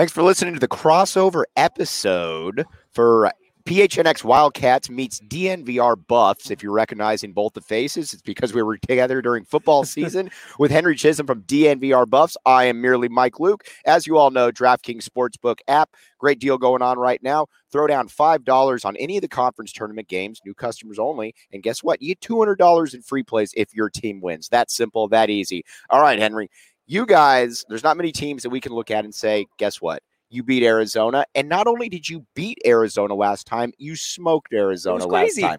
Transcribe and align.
Thanks 0.00 0.14
for 0.14 0.22
listening 0.22 0.54
to 0.54 0.60
the 0.60 0.66
crossover 0.66 1.44
episode 1.58 2.64
for 2.90 3.30
PHNX 3.66 4.24
Wildcats 4.24 4.88
meets 4.88 5.20
DNVR 5.20 5.94
Buffs. 6.08 6.50
If 6.50 6.62
you're 6.62 6.72
recognizing 6.72 7.34
both 7.34 7.52
the 7.52 7.60
faces, 7.60 8.14
it's 8.14 8.22
because 8.22 8.54
we 8.54 8.62
were 8.62 8.78
together 8.78 9.20
during 9.20 9.44
football 9.44 9.84
season 9.84 10.30
with 10.58 10.70
Henry 10.70 10.96
Chisholm 10.96 11.26
from 11.26 11.42
DNVR 11.42 12.08
Buffs. 12.08 12.38
I 12.46 12.64
am 12.64 12.80
merely 12.80 13.10
Mike 13.10 13.40
Luke. 13.40 13.66
As 13.84 14.06
you 14.06 14.16
all 14.16 14.30
know, 14.30 14.50
DraftKings 14.50 15.06
Sportsbook 15.06 15.58
app, 15.68 15.90
great 16.16 16.38
deal 16.38 16.56
going 16.56 16.80
on 16.80 16.98
right 16.98 17.22
now. 17.22 17.48
Throw 17.70 17.86
down 17.86 18.08
$5 18.08 18.84
on 18.86 18.96
any 18.96 19.18
of 19.18 19.22
the 19.22 19.28
conference 19.28 19.70
tournament 19.70 20.08
games, 20.08 20.40
new 20.46 20.54
customers 20.54 20.98
only. 20.98 21.34
And 21.52 21.62
guess 21.62 21.82
what? 21.82 22.00
You 22.00 22.14
get 22.14 22.20
$200 22.22 22.94
in 22.94 23.02
free 23.02 23.22
plays 23.22 23.52
if 23.54 23.74
your 23.74 23.90
team 23.90 24.22
wins. 24.22 24.48
That 24.48 24.70
simple, 24.70 25.08
that 25.08 25.28
easy. 25.28 25.62
All 25.90 26.00
right, 26.00 26.18
Henry 26.18 26.48
you 26.90 27.06
guys, 27.06 27.64
there's 27.68 27.84
not 27.84 27.96
many 27.96 28.10
teams 28.10 28.42
that 28.42 28.50
we 28.50 28.60
can 28.60 28.72
look 28.72 28.90
at 28.90 29.04
and 29.04 29.14
say, 29.14 29.46
guess 29.58 29.80
what? 29.80 30.02
You 30.28 30.42
beat 30.42 30.64
Arizona. 30.64 31.24
And 31.36 31.48
not 31.48 31.68
only 31.68 31.88
did 31.88 32.08
you 32.08 32.26
beat 32.34 32.58
Arizona 32.66 33.14
last 33.14 33.46
time, 33.46 33.72
you 33.78 33.94
smoked 33.94 34.52
Arizona 34.52 35.06
last 35.06 35.38
time. 35.40 35.58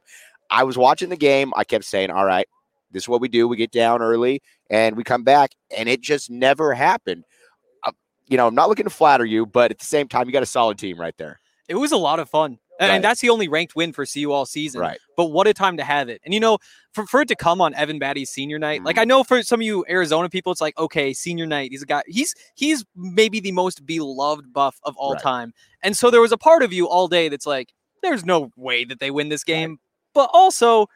I 0.50 0.66
was 0.66 0.78
watching 0.78 1.08
the 1.08 1.16
game. 1.16 1.53
I 1.56 1.64
kept 1.64 1.86
saying, 1.86 2.12
all 2.12 2.25
right, 2.25 2.46
this 2.91 3.03
is 3.03 3.09
what 3.09 3.22
we 3.22 3.30
do. 3.30 3.47
We 3.47 3.56
get 3.56 3.72
down 3.72 4.02
early 4.02 4.41
and 4.70 4.97
we 4.97 5.06
come 5.06 5.24
back. 5.24 5.52
And 5.75 5.88
it 5.88 6.02
just 6.02 6.30
never 6.30 6.74
happened. 6.74 7.24
Uh, 7.86 7.94
you 8.28 8.36
know, 8.36 8.47
I'm 8.47 8.56
not 8.56 8.68
looking 8.68 8.84
to 8.84 8.90
flatter 8.90 9.24
you, 9.24 9.46
but 9.46 9.72
at 9.72 9.80
the 9.80 9.86
same 9.86 10.09
time, 10.09 10.28
you 10.28 10.34
got 10.34 10.44
a 10.44 10.46
solid 10.46 10.78
team 10.78 11.00
right 11.00 11.16
there. 11.18 11.40
It 11.70 11.75
was 11.75 11.94
a 11.94 11.97
lot 11.97 12.20
of 12.20 12.30
fun. 12.30 12.59
And, 12.81 12.90
Right. 12.90 12.96
and 12.96 13.03
that's 13.03 13.22
the 13.22 13.30
only 13.30 13.47
ranked 13.47 13.75
win 13.75 13.94
for 13.94 14.06
CU 14.06 14.31
all 14.31 14.46
season. 14.46 14.81
Right. 14.81 15.00
But 15.16 15.28
what 15.28 15.47
a 15.47 15.53
time 15.53 15.78
to 15.78 15.84
have 15.84 16.09
it. 16.09 16.19
And 16.25 16.34
you 16.34 16.40
know, 16.40 16.58
for, 16.94 17.06
for 17.06 17.22
it 17.22 17.28
to 17.28 17.36
come 17.36 17.62
on 17.62 17.74
Evan 17.75 18.00
Battey's 18.00 18.31
senior 18.31 18.58
night, 18.58 18.84
like 18.84 18.96
Mhm. 18.97 19.02
I 19.02 19.06
know 19.06 19.24
for 19.24 19.44
some 19.44 19.62
of 19.62 19.66
you 19.66 19.86
Arizona 19.88 20.28
people, 20.30 20.52
it's 20.52 20.62
like, 20.62 20.78
okay, 20.80 21.14
senior 21.14 21.46
night. 21.46 21.70
He's 21.72 21.84
a 21.84 21.86
guy, 21.86 22.02
he's 22.08 22.34
he's 22.56 22.84
maybe 22.96 23.40
the 23.40 23.52
most 23.52 23.86
beloved 23.86 24.52
buff 24.52 24.80
of 24.84 24.97
all 24.97 25.14
Right. 25.14 25.22
time. 25.22 25.53
And 25.84 25.96
so 25.96 26.09
there 26.09 26.22
was 26.22 26.31
a 26.31 26.38
part 26.38 26.64
of 26.64 26.74
you 26.74 26.90
all 26.90 27.08
day 27.08 27.30
that's 27.30 27.46
like, 27.46 27.72
there's 28.02 28.25
no 28.25 28.50
way 28.58 28.84
that 28.84 29.00
they 29.00 29.12
win 29.12 29.30
this 29.30 29.44
game. 29.44 29.80
But 30.16 30.30
also, 30.34 30.88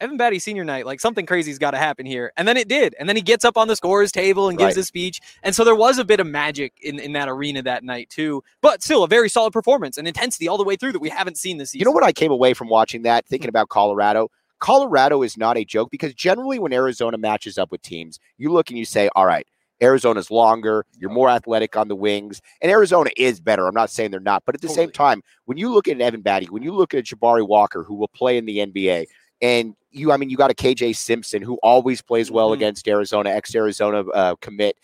Evan 0.00 0.16
Battey 0.16 0.40
senior 0.40 0.64
night, 0.64 0.86
like 0.86 1.00
something 1.00 1.26
crazy's 1.26 1.58
got 1.58 1.72
to 1.72 1.78
happen 1.78 2.06
here. 2.06 2.32
And 2.36 2.46
then 2.46 2.56
it 2.56 2.68
did. 2.68 2.94
And 2.98 3.08
then 3.08 3.16
he 3.16 3.22
gets 3.22 3.44
up 3.44 3.56
on 3.56 3.66
the 3.68 3.74
scorers 3.74 4.12
table 4.12 4.48
and 4.48 4.56
gives 4.56 4.76
Right. 4.76 4.82
a 4.82 4.84
speech. 4.84 5.20
And 5.42 5.54
so 5.54 5.64
there 5.64 5.74
was 5.74 5.98
a 5.98 6.04
bit 6.04 6.20
of 6.20 6.26
magic 6.26 6.72
in, 6.80 6.98
in 6.98 7.12
that 7.12 7.28
arena 7.28 7.62
that 7.62 7.82
night, 7.82 8.08
too. 8.08 8.44
But 8.60 8.82
still, 8.82 9.02
a 9.02 9.08
very 9.08 9.28
solid 9.28 9.52
performance 9.52 9.98
and 9.98 10.06
intensity 10.06 10.46
all 10.46 10.56
the 10.56 10.64
way 10.64 10.76
through 10.76 10.92
that 10.92 11.00
we 11.00 11.08
haven't 11.08 11.36
seen 11.36 11.58
this 11.58 11.70
season. 11.70 11.80
You 11.80 11.84
know 11.86 11.92
what 11.92 12.04
I 12.04 12.12
came 12.12 12.30
away 12.30 12.54
from 12.54 12.68
watching 12.68 13.02
that, 13.02 13.26
thinking 13.26 13.46
mm. 13.46 13.50
about 13.50 13.68
Colorado? 13.70 14.30
Colorado 14.60 15.22
is 15.22 15.36
not 15.36 15.56
a 15.56 15.64
joke 15.64 15.90
because 15.90 16.14
generally 16.14 16.58
when 16.58 16.72
Arizona 16.72 17.18
matches 17.18 17.58
up 17.58 17.70
with 17.70 17.82
teams, 17.82 18.18
you 18.38 18.50
look 18.50 18.70
and 18.70 18.78
you 18.78 18.84
say, 18.84 19.08
all 19.14 19.26
right, 19.26 19.46
Arizona's 19.80 20.30
longer, 20.30 20.84
you're 20.98 21.10
more 21.10 21.28
athletic 21.28 21.76
on 21.76 21.86
the 21.88 21.94
wings, 21.94 22.40
and 22.60 22.70
Arizona 22.70 23.10
is 23.16 23.40
better. 23.40 23.66
I'm 23.66 23.74
not 23.74 23.90
saying 23.90 24.10
they're 24.10 24.20
not, 24.20 24.42
but 24.44 24.56
at 24.56 24.60
the 24.60 24.68
same 24.68 24.90
time, 24.90 25.22
when 25.44 25.56
you 25.56 25.72
look 25.72 25.86
at 25.86 26.00
Evan 26.00 26.22
Battey, 26.22 26.50
when 26.50 26.64
you 26.64 26.72
look 26.72 26.94
at 26.94 27.04
Jabari 27.04 27.46
Walker, 27.46 27.84
who 27.84 27.94
will 27.94 28.08
play 28.08 28.36
in 28.36 28.44
the 28.44 28.58
NBA, 28.58 29.06
and 29.40 29.74
you, 29.90 30.12
I 30.12 30.16
mean, 30.16 30.30
you 30.30 30.36
got 30.36 30.50
a 30.50 30.54
KJ 30.54 30.94
Simpson 30.96 31.42
who 31.42 31.54
always 31.62 32.02
plays 32.02 32.30
well 32.30 32.50
Mhm. 32.50 32.54
against 32.54 32.86
Arizona, 32.88 33.30
ex 33.30 33.54
Arizona 33.54 34.00
uh, 34.10 34.34
commit. 34.40 34.76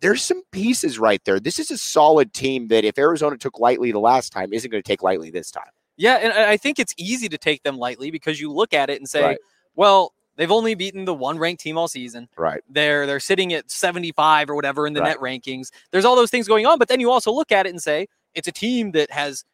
There's 0.00 0.22
some 0.22 0.42
pieces 0.50 0.98
right 0.98 1.22
there. 1.24 1.38
This 1.38 1.58
is 1.58 1.70
a 1.70 1.76
solid 1.76 2.32
team 2.32 2.68
that 2.68 2.84
if 2.84 2.98
Arizona 2.98 3.36
took 3.36 3.58
lightly 3.58 3.92
the 3.92 3.98
last 4.00 4.32
time, 4.32 4.52
isn't 4.52 4.70
going 4.70 4.82
to 4.82 4.86
take 4.86 5.02
lightly 5.02 5.30
this 5.30 5.50
time. 5.50 5.70
Yeah, 5.96 6.14
and 6.16 6.32
I 6.32 6.52
I 6.52 6.56
think 6.56 6.78
it's 6.78 6.94
easy 6.96 7.28
to 7.28 7.36
take 7.36 7.62
them 7.62 7.76
lightly 7.76 8.10
because 8.10 8.40
you 8.40 8.50
look 8.50 8.72
at 8.72 8.88
it 8.88 8.98
and 8.98 9.06
say, 9.08 9.22
Right. 9.22 9.38
well, 9.74 10.14
they've 10.36 10.50
only 10.50 10.74
beaten 10.74 11.04
the 11.04 11.12
one 11.12 11.38
ranked 11.38 11.60
team 11.62 11.76
all 11.76 11.88
season. 11.88 12.30
Right. 12.38 12.62
They're 12.70 13.06
they're 13.06 13.20
sitting 13.20 13.52
at 13.52 13.70
75 13.70 14.48
or 14.48 14.54
whatever 14.54 14.86
in 14.86 14.94
the 14.94 15.00
Right. 15.02 15.08
net 15.10 15.18
rankings. 15.18 15.68
There's 15.90 16.06
all 16.06 16.16
those 16.16 16.30
things 16.30 16.48
going 16.48 16.64
on, 16.64 16.78
but 16.78 16.88
then 16.88 17.00
you 17.00 17.10
also 17.10 17.30
look 17.30 17.52
at 17.52 17.66
it 17.66 17.70
and 17.70 17.82
say, 17.82 18.06
it's 18.34 18.48
a 18.48 18.52
team 18.52 18.92
that 18.92 19.10
has 19.10 19.44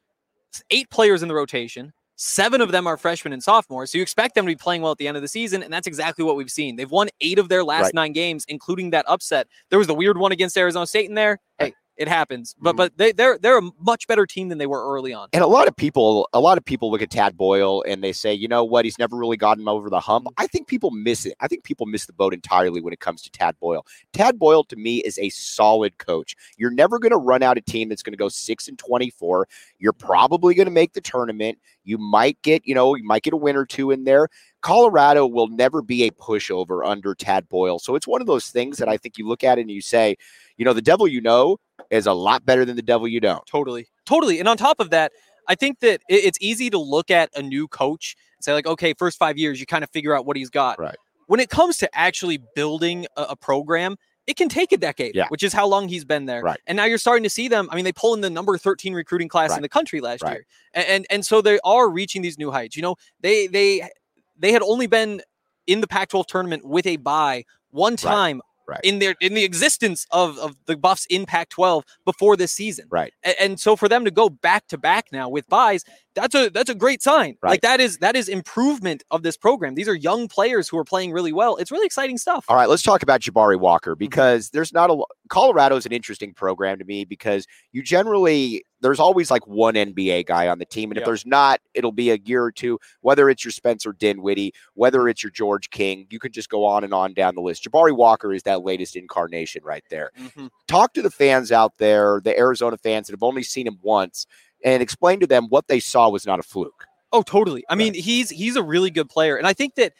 eight 0.71 0.89
players 0.91 1.23
in 1.23 1.29
the 1.29 1.35
rotation. 1.35 1.93
Seven 2.17 2.61
of 2.61 2.73
them 2.73 2.87
are 2.87 2.97
freshmen 2.97 3.33
and 3.33 3.43
sophomores. 3.43 3.93
So 3.93 3.99
you 3.99 4.03
expect 4.03 4.35
them 4.35 4.47
to 4.47 4.51
be 4.51 4.57
playing 4.57 4.83
well 4.83 4.93
at 4.93 4.99
the 4.99 5.07
end 5.07 5.17
of 5.17 5.23
the 5.23 5.29
season. 5.29 5.63
And 5.63 5.73
that's 5.73 5.87
exactly 5.87 6.25
what 6.25 6.35
we've 6.37 6.51
seen. 6.51 6.77
They've 6.77 6.91
won 6.91 7.09
eight 7.21 7.39
of 7.39 7.49
their 7.49 7.63
last 7.63 7.85
Right. 7.85 7.95
nine 7.95 8.13
games, 8.13 8.45
including 8.49 8.91
that 8.91 9.05
upset. 9.09 9.47
There 9.71 9.79
was 9.79 9.87
the 9.87 9.95
weird 9.95 10.17
one 10.17 10.33
against 10.33 10.57
Arizona 10.57 10.87
State 10.87 11.09
in 11.09 11.15
there. 11.15 11.39
Hey, 11.59 11.75
it 11.97 12.09
happens. 12.09 12.55
But 12.61 12.75
Mhm. 12.75 12.77
but 12.77 12.97
they, 12.99 13.13
they're 13.13 13.39
they're 13.39 13.59
a 13.59 13.71
much 13.81 14.07
better 14.07 14.27
team 14.27 14.49
than 14.49 14.59
they 14.59 14.67
were 14.67 14.93
early 14.93 15.13
on. 15.15 15.29
And 15.33 15.43
a 15.43 15.47
lot 15.47 15.67
of 15.69 15.77
people, 15.77 16.29
a 16.33 16.41
lot 16.41 16.59
of 16.59 16.65
people 16.65 16.91
look 16.91 17.03
at 17.03 17.11
Tad 17.11 17.37
Boyle 17.37 17.83
and 17.87 18.03
they 18.05 18.13
say, 18.13 18.35
you 18.35 18.49
know 18.49 18.65
what, 18.65 18.85
he's 18.85 18.99
never 18.99 19.17
really 19.17 19.37
gotten 19.37 19.67
over 19.69 19.89
the 19.89 20.01
hump. 20.01 20.29
I 20.37 20.47
think 20.47 20.67
people 20.67 20.91
miss 20.91 21.25
it. 21.27 21.35
I 21.41 21.49
think 21.49 21.65
people 21.65 21.87
miss 21.87 22.07
the 22.07 22.13
boat 22.13 22.35
entirely 22.35 22.81
when 22.81 22.93
it 22.93 23.01
comes 23.01 23.23
to 23.23 23.31
Tad 23.31 23.59
Boyle. 23.61 23.87
Tad 24.13 24.39
Boyle 24.39 24.65
to 24.65 24.77
me 24.77 24.99
is 24.99 25.19
a 25.19 25.29
solid 25.31 25.99
coach. 25.99 26.37
You're 26.57 26.71
never 26.71 26.99
going 26.99 27.13
to 27.13 27.17
run 27.19 27.43
out 27.43 27.59
a 27.59 27.63
team 27.63 27.89
that's 27.89 28.03
going 28.03 28.13
to 28.13 28.19
go 28.19 28.29
six 28.29 28.69
and 28.69 28.79
twenty-four. 28.79 29.49
You're 29.79 29.93
probably 29.93 30.55
going 30.55 30.67
to 30.67 30.73
make 30.73 30.93
the 30.93 31.01
tournament. 31.01 31.59
You 31.85 31.99
might 31.99 32.41
get, 32.43 32.67
you 32.67 32.75
know, 32.75 32.95
you 32.95 33.05
might 33.05 33.23
get 33.23 33.33
a 33.33 33.37
win 33.37 33.57
or 33.57 33.65
two 33.65 33.91
in 33.91 34.05
there. 34.05 34.29
Colorado 34.61 35.27
will 35.27 35.47
never 35.47 35.81
be 35.81 36.03
a 36.03 36.11
pushover 36.11 36.85
under 36.85 37.15
Tad 37.15 37.49
Boyle. 37.49 37.79
So 37.79 37.95
it's 37.95 38.07
one 38.07 38.21
of 38.21 38.27
those 38.27 38.49
things 38.49 38.79
that 38.79 38.89
I 38.89 38.97
think 38.97 39.17
you 39.17 39.29
look 39.29 39.45
at 39.45 39.59
and 39.59 39.71
you 39.71 39.81
say, 39.81 40.17
you 40.57 40.65
know, 40.65 40.73
the 40.73 40.83
devil 40.83 41.07
you 41.09 41.21
know 41.21 41.59
is 41.91 42.07
a 42.07 42.13
lot 42.13 42.45
better 42.45 42.65
than 42.65 42.77
the 42.77 42.83
devil 42.83 43.07
you 43.09 43.21
don't. 43.21 43.45
Totally. 43.47 43.87
Totally. 44.07 44.39
And 44.41 44.49
on 44.49 44.57
top 44.57 44.81
of 44.81 44.91
that, 44.91 45.13
I 45.49 45.55
think 45.55 45.81
that 45.81 46.01
it's 46.09 46.39
easy 46.41 46.71
to 46.71 46.79
look 46.79 47.11
at 47.11 47.31
a 47.37 47.43
new 47.43 47.69
coach 47.69 48.17
and 48.37 48.45
say, 48.45 48.53
like, 48.53 48.67
okay, 48.67 48.95
first 48.95 49.19
five 49.19 49.39
years, 49.39 49.61
you 49.61 49.67
kind 49.67 49.85
of 49.85 49.91
figure 49.91 50.15
out 50.17 50.27
what 50.27 50.37
he's 50.37 50.51
got. 50.51 50.79
Right. 50.79 50.97
When 51.29 51.41
it 51.41 51.51
comes 51.51 51.77
to 51.79 51.97
actually 51.99 52.39
building 52.55 53.07
a, 53.17 53.23
a 53.31 53.37
program, 53.37 53.97
it 54.27 54.37
can 54.37 54.49
take 54.49 54.73
a 54.73 54.77
decade, 54.77 55.15
Yeah. 55.15 55.27
which 55.29 55.45
is 55.45 55.53
how 55.53 55.67
long 55.69 55.89
he's 55.89 56.05
been 56.05 56.27
there. 56.27 56.43
Right. 56.43 56.59
And 56.67 56.75
now 56.77 56.85
you're 56.85 56.99
starting 56.99 57.23
to 57.23 57.31
see 57.31 57.47
them. 57.47 57.69
I 57.71 57.77
mean, 57.77 57.85
they 57.85 57.93
pull 57.93 58.13
in 58.15 58.23
the 58.23 58.31
number 58.31 58.59
13 58.59 58.93
recruiting 58.93 59.29
class 59.29 59.51
Right. 59.51 59.57
in 59.59 59.63
the 59.63 59.69
country 59.69 60.01
last 60.01 60.23
Right. 60.23 60.33
year. 60.33 60.47
And, 60.75 60.87
and 60.89 61.07
and 61.11 61.27
so 61.27 61.41
they 61.41 61.61
are 61.65 61.89
reaching 61.89 62.23
these 62.23 62.39
new 62.39 62.51
heights. 62.51 62.75
You 62.77 62.83
know, 62.83 62.97
they 63.21 63.47
they 63.47 63.89
they 64.37 64.51
had 64.51 64.63
only 64.63 64.89
been 64.89 65.23
in 65.69 65.81
the 65.81 65.87
Pac-12 65.87 66.27
tournament 66.27 66.65
with 66.65 66.87
a 66.87 66.97
bye 66.97 67.45
one 67.71 67.97
time 67.97 68.41
Right. 68.69 68.81
in 68.83 68.99
their 68.99 69.15
in 69.21 69.35
the 69.35 69.45
existence 69.45 70.07
of 70.11 70.39
of 70.39 70.57
the 70.67 70.77
Buffs 70.77 71.07
in 71.07 71.25
Pac-12 71.27 71.83
before 72.05 72.37
this 72.37 72.53
season. 72.53 72.87
Right. 72.91 73.13
A- 73.25 73.41
And, 73.43 73.61
so 73.61 73.77
for 73.77 73.89
them 73.89 74.05
to 74.05 74.11
go 74.11 74.29
back 74.29 74.67
to 74.69 74.79
back 74.79 75.07
now 75.13 75.29
with 75.29 75.47
buys, 75.49 75.85
that's 76.15 76.35
a 76.35 76.49
that's 76.51 76.69
a 76.71 76.75
great 76.75 77.03
sign. 77.03 77.37
Right. 77.43 77.51
Like 77.51 77.61
that 77.63 77.81
is 77.81 77.99
that 77.99 78.17
is 78.17 78.29
improvement 78.29 79.05
of 79.11 79.23
this 79.23 79.37
program. 79.37 79.75
These 79.75 79.89
are 79.89 79.95
young 79.95 80.29
players 80.29 80.69
who 80.69 80.79
are 80.79 80.85
playing 80.85 81.13
really 81.13 81.33
well. 81.33 81.57
It's 81.57 81.71
really 81.71 81.87
exciting 81.87 82.19
stuff. 82.19 82.45
All 82.49 82.57
right, 82.57 82.69
let's 82.69 82.83
talk 82.83 83.03
about 83.03 83.21
Jabari 83.21 83.59
Walker 83.59 83.93
Mm-hmm. 83.95 83.99
because 83.99 84.51
there's 84.51 84.73
not 84.73 84.91
a 84.91 85.03
Colorado 85.29 85.77
is 85.77 85.87
an 85.87 85.93
interesting 85.93 86.33
program 86.35 86.79
to 86.79 86.85
me 86.85 87.05
because 87.05 87.47
you 87.73 87.83
generally 87.83 88.65
there's 88.87 89.01
always 89.01 89.33
like 89.33 89.45
one 89.49 89.75
NBA 89.75 90.27
guy 90.27 90.47
on 90.47 90.61
the 90.61 90.65
team, 90.65 90.93
and 90.93 90.99
if 90.99 91.05
there's 91.05 91.27
not, 91.27 91.61
it'll 91.75 91.91
be 91.91 92.11
a 92.11 92.19
year 92.25 92.45
or 92.45 92.53
two. 92.53 92.79
Whether 93.01 93.29
it's 93.29 93.45
your 93.45 93.51
Spencer 93.51 93.93
Dinwiddie, 93.93 94.55
whether 94.75 95.09
it's 95.09 95.25
your 95.25 95.33
George 95.33 95.71
King, 95.71 96.07
you 96.09 96.21
can 96.21 96.31
just 96.31 96.49
go 96.49 96.65
on 96.65 96.85
and 96.85 96.95
on 96.95 97.13
down 97.13 97.35
the 97.35 97.41
list. 97.41 97.65
Jabari 97.65 97.95
Walker 97.97 98.33
is 98.33 98.45
that 98.45 98.63
latest 98.63 98.95
incarnation 98.95 99.65
right 99.65 99.83
there. 99.91 100.13
Mhm. 100.17 100.51
Talk 100.69 100.93
to 100.95 101.03
the 101.03 101.11
fans 101.11 101.51
out 101.51 101.79
there, 101.79 102.21
the 102.23 102.39
Arizona 102.39 102.77
fans 102.77 103.09
that 103.09 103.13
have 103.13 103.25
only 103.25 103.43
seen 103.43 103.67
him 103.67 103.79
once, 103.83 104.27
and 104.65 104.83
explain 104.83 105.19
to 105.19 105.27
them 105.27 105.47
what 105.49 105.67
they 105.67 105.81
saw 105.81 106.09
was 106.09 106.25
not 106.25 106.39
a 106.39 106.45
fluke. 106.45 106.85
Oh, 107.13 107.23
totally. 107.23 107.65
I 107.69 107.75
mean, 107.75 107.95
he's 107.95 108.31
he's 108.31 108.55
a 108.55 108.63
really 108.63 108.91
good 108.91 109.09
player, 109.09 109.37
and 109.37 109.47
I 109.47 109.53
think 109.53 109.75
that 109.75 109.95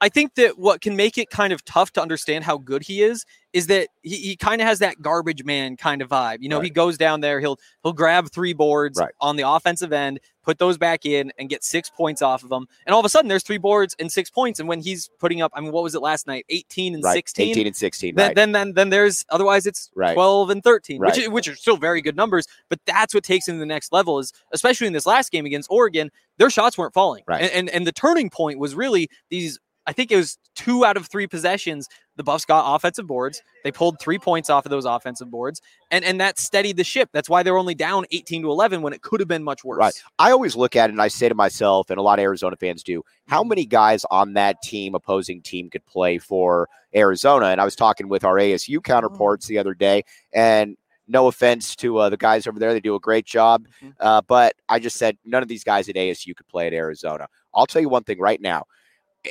I 0.00 0.08
think 0.08 0.34
that 0.34 0.58
what 0.58 0.80
can 0.80 0.96
make 0.96 1.16
it 1.18 1.30
kind 1.30 1.52
of 1.52 1.64
tough 1.64 1.92
to 1.92 2.02
understand 2.02 2.44
how 2.44 2.58
good 2.58 2.82
he 2.82 3.02
is 3.02 3.24
is 3.52 3.68
that 3.68 3.86
he, 4.02 4.16
he 4.16 4.36
kind 4.36 4.60
of 4.60 4.66
has 4.66 4.80
that 4.80 5.00
garbage 5.00 5.44
man 5.44 5.76
kind 5.76 6.02
of 6.02 6.08
vibe. 6.08 6.38
You 6.40 6.48
know, 6.48 6.60
he 6.60 6.68
goes 6.70 6.98
down 6.98 7.20
there, 7.20 7.40
he'll 7.40 7.58
he'll 7.82 7.92
grab 7.92 8.28
three 8.30 8.52
boards 8.52 8.98
Right. 8.98 9.14
on 9.20 9.36
the 9.36 9.48
offensive 9.48 9.92
end, 9.92 10.18
put 10.42 10.58
those 10.58 10.76
back 10.76 11.06
in, 11.06 11.32
and 11.38 11.48
get 11.48 11.62
six 11.62 11.88
points 11.88 12.20
off 12.20 12.42
of 12.42 12.48
them. 12.48 12.66
And 12.84 12.92
all 12.92 12.98
of 12.98 13.06
a 13.06 13.08
sudden, 13.08 13.28
there's 13.28 13.44
three 13.44 13.56
boards 13.58 13.94
and 14.00 14.10
six 14.10 14.28
points. 14.28 14.58
And 14.58 14.68
when 14.68 14.80
he's 14.80 15.08
putting 15.20 15.40
up, 15.40 15.52
I 15.54 15.60
mean, 15.60 15.70
what 15.70 15.84
was 15.84 15.94
it 15.94 16.02
last 16.02 16.26
night? 16.26 16.44
18 16.48 16.96
and 16.96 17.04
Right, 17.04 17.14
16. 17.14 17.50
18 17.50 17.66
and 17.68 17.76
16. 17.76 18.14
Then, 18.16 18.26
right. 18.26 18.34
then 18.34 18.50
then 18.52 18.72
then 18.72 18.90
there's 18.90 19.24
otherwise 19.30 19.66
it's 19.66 19.88
Right. 19.94 20.14
12 20.14 20.50
and 20.50 20.64
13 20.64 21.00
which 21.00 21.10
Right. 21.10 21.18
is, 21.18 21.28
which 21.28 21.46
are 21.48 21.54
still 21.54 21.76
very 21.76 22.02
good 22.02 22.16
numbers 22.16 22.46
but 22.68 22.80
that's 22.84 23.14
what 23.14 23.22
takes 23.22 23.46
him 23.46 23.54
to 23.54 23.58
the 23.60 23.66
next 23.66 23.92
level 23.92 24.18
is 24.18 24.32
especially 24.52 24.88
in 24.88 24.92
this 24.92 25.06
last 25.06 25.30
game 25.30 25.46
against 25.46 25.70
Oregon 25.70 26.10
their 26.38 26.50
shots 26.50 26.76
weren't 26.76 26.92
falling 26.92 27.22
Right. 27.28 27.42
and, 27.42 27.52
and 27.52 27.68
and 27.70 27.86
the 27.86 27.92
turning 27.92 28.28
point 28.30 28.58
was 28.58 28.74
really 28.74 29.08
these 29.30 29.60
I 29.86 29.92
think 29.92 30.10
it 30.10 30.16
was 30.16 30.38
two 30.54 30.84
out 30.84 30.96
of 30.96 31.06
three 31.06 31.26
possessions 31.26 31.88
the 32.16 32.22
Buffs 32.22 32.44
got 32.44 32.74
offensive 32.76 33.06
boards 33.08 33.42
they 33.64 33.72
pulled 33.72 33.98
3 34.00 34.18
points 34.20 34.48
off 34.48 34.64
of 34.64 34.70
those 34.70 34.84
offensive 34.84 35.30
boards 35.30 35.60
and 35.90 36.04
and 36.04 36.20
that 36.20 36.38
steadied 36.38 36.76
the 36.76 36.84
ship 36.84 37.10
that's 37.12 37.28
why 37.28 37.42
they 37.42 37.50
were 37.50 37.58
only 37.58 37.74
down 37.74 38.04
18 38.12 38.42
to 38.42 38.48
11 38.50 38.82
when 38.82 38.92
it 38.92 39.02
could 39.02 39.18
have 39.20 39.28
been 39.28 39.42
much 39.42 39.64
worse 39.64 39.78
Right. 39.78 40.02
I 40.18 40.30
always 40.30 40.54
look 40.54 40.76
at 40.76 40.90
it 40.90 40.92
and 40.92 41.02
I 41.02 41.08
say 41.08 41.28
to 41.28 41.34
myself, 41.34 41.90
and 41.90 41.98
a 41.98 42.02
lot 42.02 42.18
of 42.20 42.22
Arizona 42.22 42.54
fans 42.56 42.82
do, 42.84 43.02
how 43.26 43.40
Mm-hmm. 43.40 43.48
many 43.48 43.66
guys 43.66 44.04
on 44.10 44.34
that 44.34 44.62
team, 44.62 44.94
opposing 44.94 45.42
team, 45.42 45.68
could 45.70 45.84
play 45.86 46.18
for 46.18 46.68
Arizona? 46.94 47.46
And 47.46 47.60
I 47.60 47.64
was 47.64 47.74
talking 47.74 48.08
with 48.08 48.24
our 48.24 48.36
ASU 48.36 48.82
counterparts 48.82 49.46
the 49.48 49.58
other 49.58 49.74
day, 49.74 50.04
and 50.32 50.76
no 51.08 51.26
offense 51.26 51.74
to 51.76 51.98
uh, 51.98 52.08
the 52.08 52.16
guys 52.16 52.46
over 52.46 52.58
there, 52.58 52.72
they 52.72 52.80
do 52.80 52.94
a 52.94 53.00
great 53.00 53.26
job. 53.26 53.66
Mhm. 53.82 53.92
Uh, 54.00 54.22
but 54.22 54.54
I 54.68 54.78
just 54.78 54.96
said 54.96 55.18
none 55.24 55.42
of 55.42 55.48
these 55.48 55.64
guys 55.64 55.88
at 55.88 55.96
ASU 55.96 56.34
could 56.36 56.46
play 56.48 56.66
at 56.68 56.72
Arizona. 56.72 57.26
I'll 57.52 57.66
tell 57.66 57.82
you 57.82 57.88
one 57.88 58.04
thing 58.04 58.20
right 58.20 58.40
now. 58.40 58.64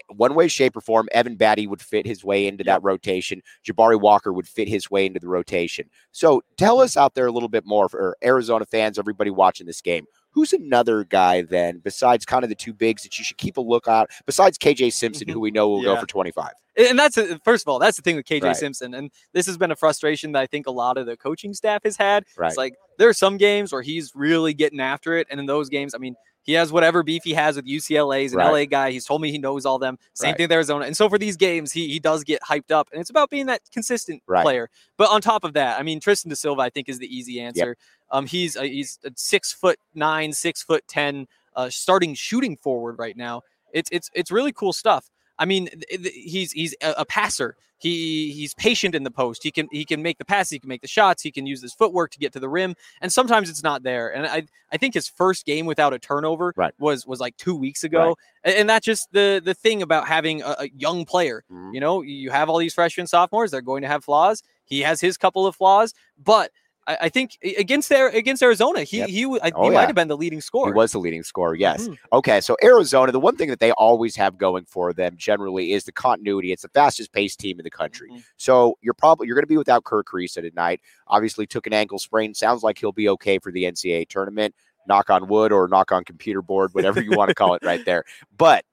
One 0.09 0.35
way, 0.35 0.47
shape, 0.47 0.75
or 0.75 0.81
form, 0.81 1.07
Evan 1.11 1.37
Battey 1.37 1.67
would 1.67 1.81
fit 1.81 2.05
his 2.05 2.23
way 2.23 2.47
into 2.47 2.63
that 2.65 2.83
rotation. 2.83 3.41
Jabari 3.67 3.99
Walker 3.99 4.33
would 4.33 4.47
fit 4.47 4.67
his 4.67 4.89
way 4.89 5.05
into 5.05 5.19
the 5.19 5.27
rotation. 5.27 5.89
So 6.11 6.43
tell 6.57 6.79
us 6.79 6.97
out 6.97 7.15
there 7.15 7.27
a 7.27 7.31
little 7.31 7.49
bit 7.49 7.65
more 7.65 7.89
for 7.89 8.17
Arizona 8.23 8.65
fans, 8.65 8.99
everybody 8.99 9.29
watching 9.29 9.67
this 9.67 9.81
game. 9.81 10.05
Who's 10.31 10.53
another 10.53 11.03
guy 11.03 11.43
then, 11.43 11.79
besides 11.83 12.25
kind 12.25 12.43
of 12.43 12.49
the 12.49 12.55
two 12.55 12.73
bigs 12.73 13.03
that 13.03 13.17
you 13.19 13.23
should 13.23 13.37
keep 13.37 13.57
a 13.57 13.61
lookout, 13.61 14.09
besides 14.25 14.57
KJ 14.57 14.93
Simpson, 14.93 15.27
who 15.27 15.35
mm-hmm. 15.35 15.41
we 15.41 15.51
know 15.51 15.69
will 15.69 15.83
go 15.83 15.95
for 15.95 16.07
25? 16.07 16.49
And 16.75 16.97
that's 16.97 17.19
first 17.43 17.63
of 17.63 17.69
all, 17.69 17.77
that's 17.77 17.97
the 17.97 18.01
thing 18.01 18.15
with 18.15 18.25
KJ 18.25 18.43
Right. 18.43 18.55
Simpson, 18.55 18.95
and 18.95 19.11
this 19.33 19.45
has 19.45 19.57
been 19.57 19.69
a 19.69 19.75
frustration 19.75 20.31
that 20.31 20.39
I 20.39 20.47
think 20.47 20.65
a 20.65 20.71
lot 20.71 20.97
of 20.97 21.05
the 21.05 21.15
coaching 21.15 21.53
staff 21.53 21.83
has 21.83 21.97
had. 21.97 22.25
Right. 22.35 22.47
It's 22.47 22.57
like 22.57 22.73
there 22.97 23.07
are 23.07 23.13
some 23.13 23.37
games 23.37 23.71
where 23.71 23.83
he's 23.83 24.11
really 24.15 24.55
getting 24.55 24.79
after 24.79 25.15
it, 25.15 25.27
and 25.29 25.39
in 25.39 25.45
those 25.45 25.69
games, 25.69 25.93
I 25.93 25.99
mean, 25.99 26.15
he 26.43 26.53
has 26.53 26.71
whatever 26.71 27.03
beef 27.03 27.23
he 27.23 27.33
has 27.33 27.55
with 27.55 27.65
UCLA. 27.65 28.21
He's 28.21 28.33
an 28.33 28.39
Right. 28.39 28.51
LA 28.51 28.65
guy. 28.65 28.91
He's 28.91 29.05
told 29.05 29.21
me 29.21 29.31
he 29.31 29.37
knows 29.37 29.65
all 29.65 29.79
them. 29.79 29.97
Same 30.13 30.29
Right. 30.29 30.37
thing 30.37 30.43
with 30.45 30.51
Arizona. 30.51 30.85
And 30.85 30.95
so 30.95 31.09
for 31.09 31.17
these 31.17 31.37
games, 31.37 31.71
he 31.71 31.87
he 31.89 31.99
does 31.99 32.23
get 32.23 32.41
hyped 32.41 32.71
up, 32.71 32.89
and 32.91 32.99
it's 33.01 33.09
about 33.09 33.29
being 33.29 33.45
that 33.47 33.61
consistent 33.71 34.21
Right. 34.27 34.43
player. 34.43 34.69
But 34.97 35.09
on 35.09 35.21
top 35.21 35.43
of 35.43 35.53
that, 35.53 35.79
I 35.79 35.83
mean, 35.83 35.99
Tristan 35.99 36.29
Da 36.29 36.35
Silva, 36.35 36.61
I 36.61 36.69
think, 36.69 36.89
is 36.89 36.99
the 36.99 37.07
easy 37.15 37.39
answer. 37.39 37.75
Um, 38.11 38.27
he's 38.27 38.55
a, 38.55 38.65
he's 38.67 38.99
a 39.03 39.11
six 39.15 39.51
foot 39.53 39.79
nine, 39.95 40.33
six 40.33 40.61
foot 40.61 40.83
ten, 40.87 41.27
uh, 41.55 41.69
starting 41.69 42.13
shooting 42.13 42.57
forward 42.57 42.99
right 42.99 43.17
now. 43.17 43.41
It's 43.73 43.89
it's 43.91 44.09
it's 44.13 44.29
really 44.31 44.51
cool 44.51 44.73
stuff. 44.73 45.09
I 45.39 45.45
mean, 45.45 45.69
he's 45.89 46.51
he's 46.51 46.75
a, 46.81 47.05
passer. 47.05 47.55
He 47.79 48.31
he's 48.31 48.53
patient 48.53 48.95
in 48.95 49.03
the 49.03 49.11
post. 49.11 49.43
He 49.43 49.51
can 49.51 49.67
he 49.71 49.83
can 49.83 50.01
make 50.01 50.17
the 50.17 50.23
pass. 50.23 50.49
He 50.49 50.57
can 50.57 50.69
make 50.69 50.81
the 50.81 50.87
shots. 50.87 51.21
He 51.21 51.31
can 51.31 51.45
use 51.45 51.61
his 51.61 51.73
footwork 51.73 52.11
to 52.11 52.19
get 52.19 52.31
to 52.33 52.39
the 52.39 52.47
rim. 52.47 52.75
And 53.01 53.11
sometimes 53.11 53.49
it's 53.49 53.61
not 53.63 53.83
there. 53.83 54.13
And 54.15 54.25
I 54.25 54.43
I 54.71 54.77
think 54.77 54.93
his 54.93 55.09
first 55.09 55.45
game 55.45 55.65
without 55.65 55.91
a 55.93 55.99
turnover 55.99 56.53
Right. 56.55 56.73
was 56.79 57.05
was 57.05 57.19
like 57.19 57.35
two 57.35 57.55
weeks 57.55 57.83
ago. 57.83 58.15
And, 58.45 58.55
and 58.55 58.69
that's 58.69 58.85
just 58.85 59.11
the 59.11 59.41
the 59.43 59.53
thing 59.53 59.81
about 59.81 60.07
having 60.07 60.41
a, 60.43 60.55
a 60.59 60.69
young 60.77 61.03
player. 61.03 61.43
Mhm. 61.51 61.73
You 61.73 61.81
know, 61.81 62.01
you 62.03 62.29
have 62.31 62.49
all 62.49 62.57
these 62.57 62.73
freshmen, 62.73 63.07
sophomores. 63.07 63.51
They're 63.51 63.61
going 63.61 63.81
to 63.81 63.89
have 63.89 64.05
flaws. 64.05 64.43
He 64.65 64.79
has 64.81 65.01
his 65.01 65.17
couple 65.17 65.45
of 65.45 65.55
flaws, 65.57 65.93
but 66.23 66.51
I, 66.85 66.97
I 67.01 67.09
think 67.09 67.37
against 67.57 67.89
their 67.89 68.09
against 68.09 68.43
Arizona, 68.43 68.83
he 68.83 68.97
Yep. 68.99 69.09
he 69.09 69.25
I- 69.41 69.51
Oh, 69.55 69.63
he 69.63 69.69
yeah. 69.69 69.73
might 69.75 69.85
have 69.87 69.95
been 69.95 70.07
the 70.07 70.17
leading 70.17 70.41
scorer. 70.41 70.71
He 70.73 70.75
was 70.75 70.91
the 70.91 70.99
leading 70.99 71.23
scorer, 71.23 71.55
yes. 71.55 71.87
Mhm. 71.87 71.97
Okay, 72.11 72.41
so 72.41 72.57
Arizona, 72.63 73.11
the 73.11 73.19
one 73.19 73.35
thing 73.37 73.49
that 73.49 73.59
they 73.59 73.71
always 73.71 74.15
have 74.17 74.37
going 74.37 74.65
for 74.65 74.91
them 74.93 75.15
generally 75.17 75.71
is 75.73 75.85
the 75.85 75.91
continuity. 75.91 76.51
It's 76.51 76.63
the 76.63 76.69
fastest 76.69 77.11
paced 77.13 77.39
team 77.39 77.59
in 77.59 77.63
the 77.63 77.69
country. 77.71 78.09
Mhm. 78.11 78.23
So 78.37 78.77
you're 78.81 78.93
probably 78.93 79.27
you're 79.27 79.35
going 79.35 79.43
to 79.43 79.47
be 79.47 79.57
without 79.57 79.83
Kerr 79.85 80.03
Kriisa 80.03 80.41
tonight. 80.41 80.81
Obviously, 81.07 81.45
took 81.47 81.67
an 81.67 81.73
ankle 81.73 81.99
sprain. 81.99 82.33
Sounds 82.33 82.63
like 82.63 82.77
he'll 82.77 82.91
be 82.91 83.07
okay 83.09 83.39
for 83.39 83.51
the 83.51 83.63
NCAA 83.65 84.05
tournament. 84.05 84.53
Knock 84.85 85.09
on 85.09 85.27
wood 85.29 85.53
or 85.53 85.69
knock 85.69 85.93
on 85.93 86.03
computer 86.03 86.41
board, 86.41 86.73
whatever 86.73 87.01
you 87.01 87.11
want 87.15 87.29
to 87.29 87.35
call 87.35 87.53
it, 87.53 87.63
right 87.63 87.85
there. 87.85 88.03
But 88.37 88.65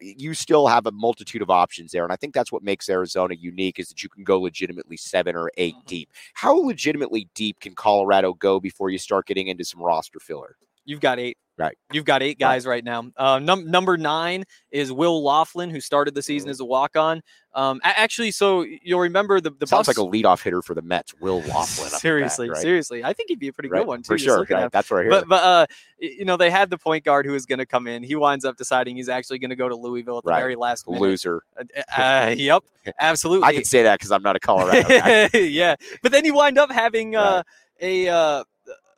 you 0.00 0.34
still 0.34 0.66
have 0.66 0.86
a 0.86 0.92
multitude 0.92 1.42
of 1.42 1.50
options 1.50 1.92
there, 1.92 2.04
and 2.04 2.12
I 2.12 2.16
think 2.16 2.34
that's 2.34 2.52
what 2.52 2.62
makes 2.62 2.88
Arizona 2.88 3.34
unique 3.34 3.78
is 3.78 3.88
that 3.88 4.02
you 4.02 4.08
can 4.08 4.24
go 4.24 4.40
legitimately 4.40 4.96
seven 4.96 5.36
or 5.36 5.50
8 5.56 5.76
Mhm. 5.76 5.86
deep. 5.86 6.10
How 6.34 6.54
legitimately 6.54 7.28
deep 7.34 7.60
can 7.60 7.74
Colorado 7.74 8.34
go 8.34 8.60
before 8.60 8.90
you 8.90 8.98
start 8.98 9.26
getting 9.26 9.48
into 9.48 9.64
some 9.64 9.80
roster 9.80 10.20
filler? 10.20 10.56
You've 10.84 11.00
got 11.00 11.18
eight. 11.18 11.36
Right. 11.58 11.74
You've 11.90 12.04
got 12.04 12.22
eight 12.22 12.38
guys 12.38 12.66
right, 12.66 12.84
now. 12.84 13.10
Uh, 13.16 13.38
num- 13.38 13.70
number 13.70 13.96
nine 13.96 14.44
is 14.70 14.92
Will 14.92 15.22
Loughlin, 15.22 15.70
who 15.70 15.80
started 15.80 16.14
the 16.14 16.20
season 16.22 16.50
as 16.50 16.60
a 16.60 16.66
walk 16.66 16.96
on. 16.96 17.22
Um, 17.54 17.80
actually, 17.82 18.30
so 18.32 18.66
you'll 18.82 19.00
remember 19.00 19.40
the, 19.40 19.48
the 19.50 19.66
Sounds 19.66 19.86
Buffs- 19.86 19.96
like 19.98 20.06
a 20.06 20.10
leadoff 20.10 20.42
hitter 20.42 20.60
for 20.60 20.74
the 20.74 20.82
Mets, 20.82 21.14
Will 21.18 21.40
Loughlin. 21.40 21.88
seriously, 21.88 22.48
bat, 22.48 22.56
right? 22.56 22.62
seriously. 22.62 23.02
I 23.02 23.14
think 23.14 23.30
he'd 23.30 23.38
be 23.38 23.48
a 23.48 23.54
pretty 23.54 23.70
Right, 23.70 23.78
good 23.80 23.86
one, 23.88 24.02
too. 24.02 24.08
for 24.08 24.18
sure. 24.18 24.46
right. 24.50 24.70
That's 24.70 24.92
I. 24.92 25.08
But, 25.08 25.28
but 25.28 25.42
uh, 25.42 25.66
you 25.98 26.26
know, 26.26 26.36
they 26.36 26.50
had 26.50 26.68
the 26.68 26.76
point 26.76 27.04
guard 27.06 27.24
who 27.24 27.32
was 27.32 27.46
going 27.46 27.60
to 27.60 27.64
come 27.66 27.86
in. 27.86 28.02
He 28.02 28.16
winds 28.16 28.44
up 28.44 28.58
deciding 28.58 28.96
he's 28.96 29.08
actually 29.08 29.38
going 29.38 29.48
to 29.48 29.56
go 29.56 29.70
to 29.70 29.76
Louisville 29.76 30.18
at 30.18 30.24
the 30.24 30.30
Right. 30.32 30.40
very 30.40 30.56
last 30.56 30.86
minute. 30.86 31.00
Loser. 31.00 31.42
Uh, 31.58 31.64
uh, 31.96 32.34
yep, 32.36 32.62
absolutely. 33.00 33.46
I 33.46 33.54
can 33.54 33.64
say 33.64 33.82
that 33.84 33.98
because 33.98 34.12
I'm 34.12 34.22
not 34.22 34.36
a 34.36 34.40
Colorado 34.40 34.86
guy. 34.88 35.30
yeah, 35.38 35.76
but 36.02 36.12
then 36.12 36.26
you 36.26 36.34
wind 36.34 36.58
up 36.58 36.70
having 36.70 37.16
uh, 37.16 37.42
Right. 37.80 38.06
a 38.08 38.44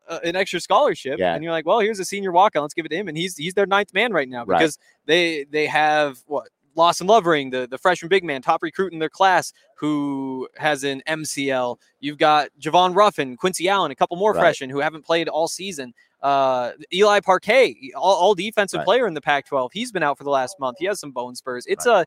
uh, 0.08 0.18
an 0.24 0.36
extra 0.36 0.60
scholarship, 0.60 1.18
Yeah. 1.18 1.34
and 1.34 1.42
you're 1.44 1.52
like, 1.52 1.66
well, 1.66 1.80
here's 1.80 1.98
a 2.00 2.04
senior 2.04 2.32
walk 2.32 2.56
on. 2.56 2.62
Let's 2.62 2.74
give 2.74 2.86
it 2.86 2.88
to 2.90 2.96
him, 2.96 3.08
and 3.08 3.16
he's 3.16 3.36
he's 3.36 3.54
their 3.54 3.66
ninth 3.66 3.92
man 3.94 4.12
right 4.12 4.28
now 4.28 4.44
Right. 4.44 4.58
because 4.58 4.78
they 5.06 5.44
they 5.50 5.66
have 5.66 6.18
what 6.26 6.48
Lawson 6.74 7.06
Lovering, 7.06 7.50
the 7.50 7.66
the 7.68 7.78
freshman 7.78 8.08
big 8.08 8.24
man, 8.24 8.40
top 8.42 8.62
recruit 8.62 8.92
in 8.92 8.98
their 8.98 9.08
class, 9.08 9.52
who 9.76 10.48
has 10.56 10.84
an 10.84 11.02
MCL. 11.08 11.76
You've 12.00 12.18
got 12.18 12.48
Javon 12.60 12.94
Ruffin, 12.94 13.36
Quincy 13.36 13.68
Allen, 13.68 13.90
a 13.90 13.96
couple 13.96 14.16
more 14.16 14.32
Right. 14.32 14.40
freshmen 14.40 14.70
who 14.70 14.78
haven't 14.80 15.04
played 15.04 15.28
all 15.28 15.48
season. 15.48 15.92
Uh, 16.22 16.72
Eli 16.92 17.20
Parquet, 17.20 17.92
all, 17.94 18.14
all 18.14 18.34
defensive 18.34 18.78
Right. 18.78 18.84
player 18.84 19.06
in 19.06 19.14
the 19.14 19.20
Pac-12. 19.20 19.70
He's 19.72 19.92
been 19.92 20.02
out 20.02 20.18
for 20.18 20.24
the 20.24 20.30
last 20.30 20.58
month. 20.58 20.78
He 20.80 20.86
has 20.86 20.98
some 20.98 21.12
bone 21.12 21.36
spurs. 21.36 21.64
It's 21.68 21.86
a 21.86 22.04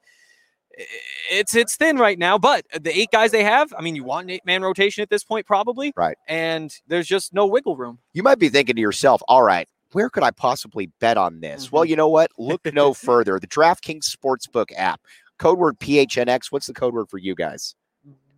it's 1.32 1.56
it's 1.56 1.76
thin 1.76 1.98
right 1.98 2.18
now, 2.18 2.38
but 2.38 2.66
the 2.80 2.98
eight 2.98 3.10
guys 3.12 3.32
they 3.32 3.44
have, 3.44 3.74
I 3.78 3.82
mean, 3.82 3.96
you 3.96 4.04
want 4.04 4.26
an 4.26 4.32
eight 4.32 4.46
man 4.46 4.62
rotation 4.62 5.02
at 5.02 5.10
this 5.10 5.24
point, 5.24 5.46
probably. 5.46 5.94
Right. 5.96 6.18
And 6.28 6.74
there's 6.88 7.08
just 7.08 7.34
no 7.34 7.46
wiggle 7.46 7.76
room. 7.76 8.00
You 8.14 8.24
might 8.24 8.40
be 8.40 8.50
thinking 8.50 8.76
to 8.76 8.82
yourself, 8.82 9.22
all 9.28 9.44
right, 9.44 9.68
where 9.92 10.10
could 10.10 10.24
I 10.24 10.32
possibly 10.32 10.92
bet 11.00 11.18
on 11.18 11.42
this? 11.42 11.66
Mm-hmm. 11.66 11.76
Well, 11.76 11.86
you 11.86 11.96
know 11.96 12.08
what? 12.08 12.32
Look 12.38 12.62
no 12.74 12.94
further. 12.94 13.40
The 13.40 13.48
DraftKings 13.48 14.04
Sportsbook 14.06 14.72
app, 14.76 15.02
code 15.38 15.60
word 15.60 15.80
PHNX. 15.80 16.52
What's 16.52 16.68
the 16.68 16.74
code 16.74 16.94
word 16.94 17.10
for 17.10 17.18
you 17.18 17.36
guys? 17.36 17.76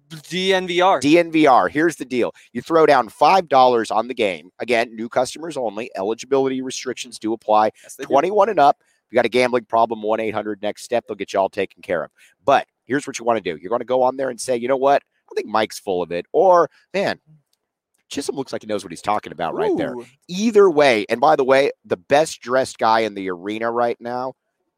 DNVR. 0.10 1.02
DNVR. 1.02 1.70
Here's 1.70 1.96
the 1.96 2.06
deal. 2.06 2.36
You 2.52 2.62
throw 2.62 2.86
down 2.86 3.10
$5 3.10 3.96
on 3.96 4.08
the 4.08 4.14
game. 4.14 4.52
Again, 4.60 4.96
new 4.96 5.10
customers 5.10 5.58
only. 5.58 5.90
Eligibility 5.96 6.62
restrictions 6.62 7.18
do 7.18 7.34
apply. 7.34 7.72
Yes, 7.82 7.96
they 7.96 8.04
do. 8.04 8.10
21 8.10 8.50
and 8.50 8.60
up. 8.60 8.78
You 9.14 9.18
got 9.18 9.26
a 9.26 9.30
gambling 9.30 9.66
problem, 9.66 10.02
1 10.02 10.20
800 10.20 10.64
next 10.64 10.82
step. 10.82 11.06
They'll 11.06 11.16
get 11.16 11.34
you 11.34 11.40
all 11.40 11.48
taken 11.48 11.84
care 11.84 12.04
of. 12.04 12.10
But 12.44 12.66
here's 12.86 13.06
what 13.06 13.20
you 13.20 13.26
want 13.26 13.38
to 13.38 13.44
do 13.44 13.62
you're 13.62 13.70
going 13.70 13.78
to 13.78 13.86
go 13.86 14.02
on 14.02 14.18
there 14.18 14.32
and 14.32 14.42
say, 14.42 14.58
you 14.58 14.68
know 14.68 14.76
what? 14.76 15.04
I 15.32 15.36
think 15.36 15.46
Mike's 15.46 15.78
full 15.78 16.02
of 16.02 16.12
it. 16.12 16.26
Or, 16.32 16.68
man, 16.96 17.20
Chisholm 18.10 18.36
looks 18.36 18.52
like 18.52 18.64
he 18.64 18.68
knows 18.68 18.84
what 18.84 18.92
he's 18.92 19.04
talking 19.04 19.32
about 19.32 19.54
right 19.54 19.70
there. 19.78 19.94
Either 20.28 20.68
way, 20.68 21.06
and 21.10 21.22
by 21.22 21.36
the 21.36 21.44
way, 21.44 21.70
the 21.86 21.96
best 21.96 22.42
dressed 22.42 22.80
guy 22.80 23.02
in 23.02 23.14
the 23.14 23.30
arena 23.30 23.70
right 23.70 24.02
now 24.02 24.34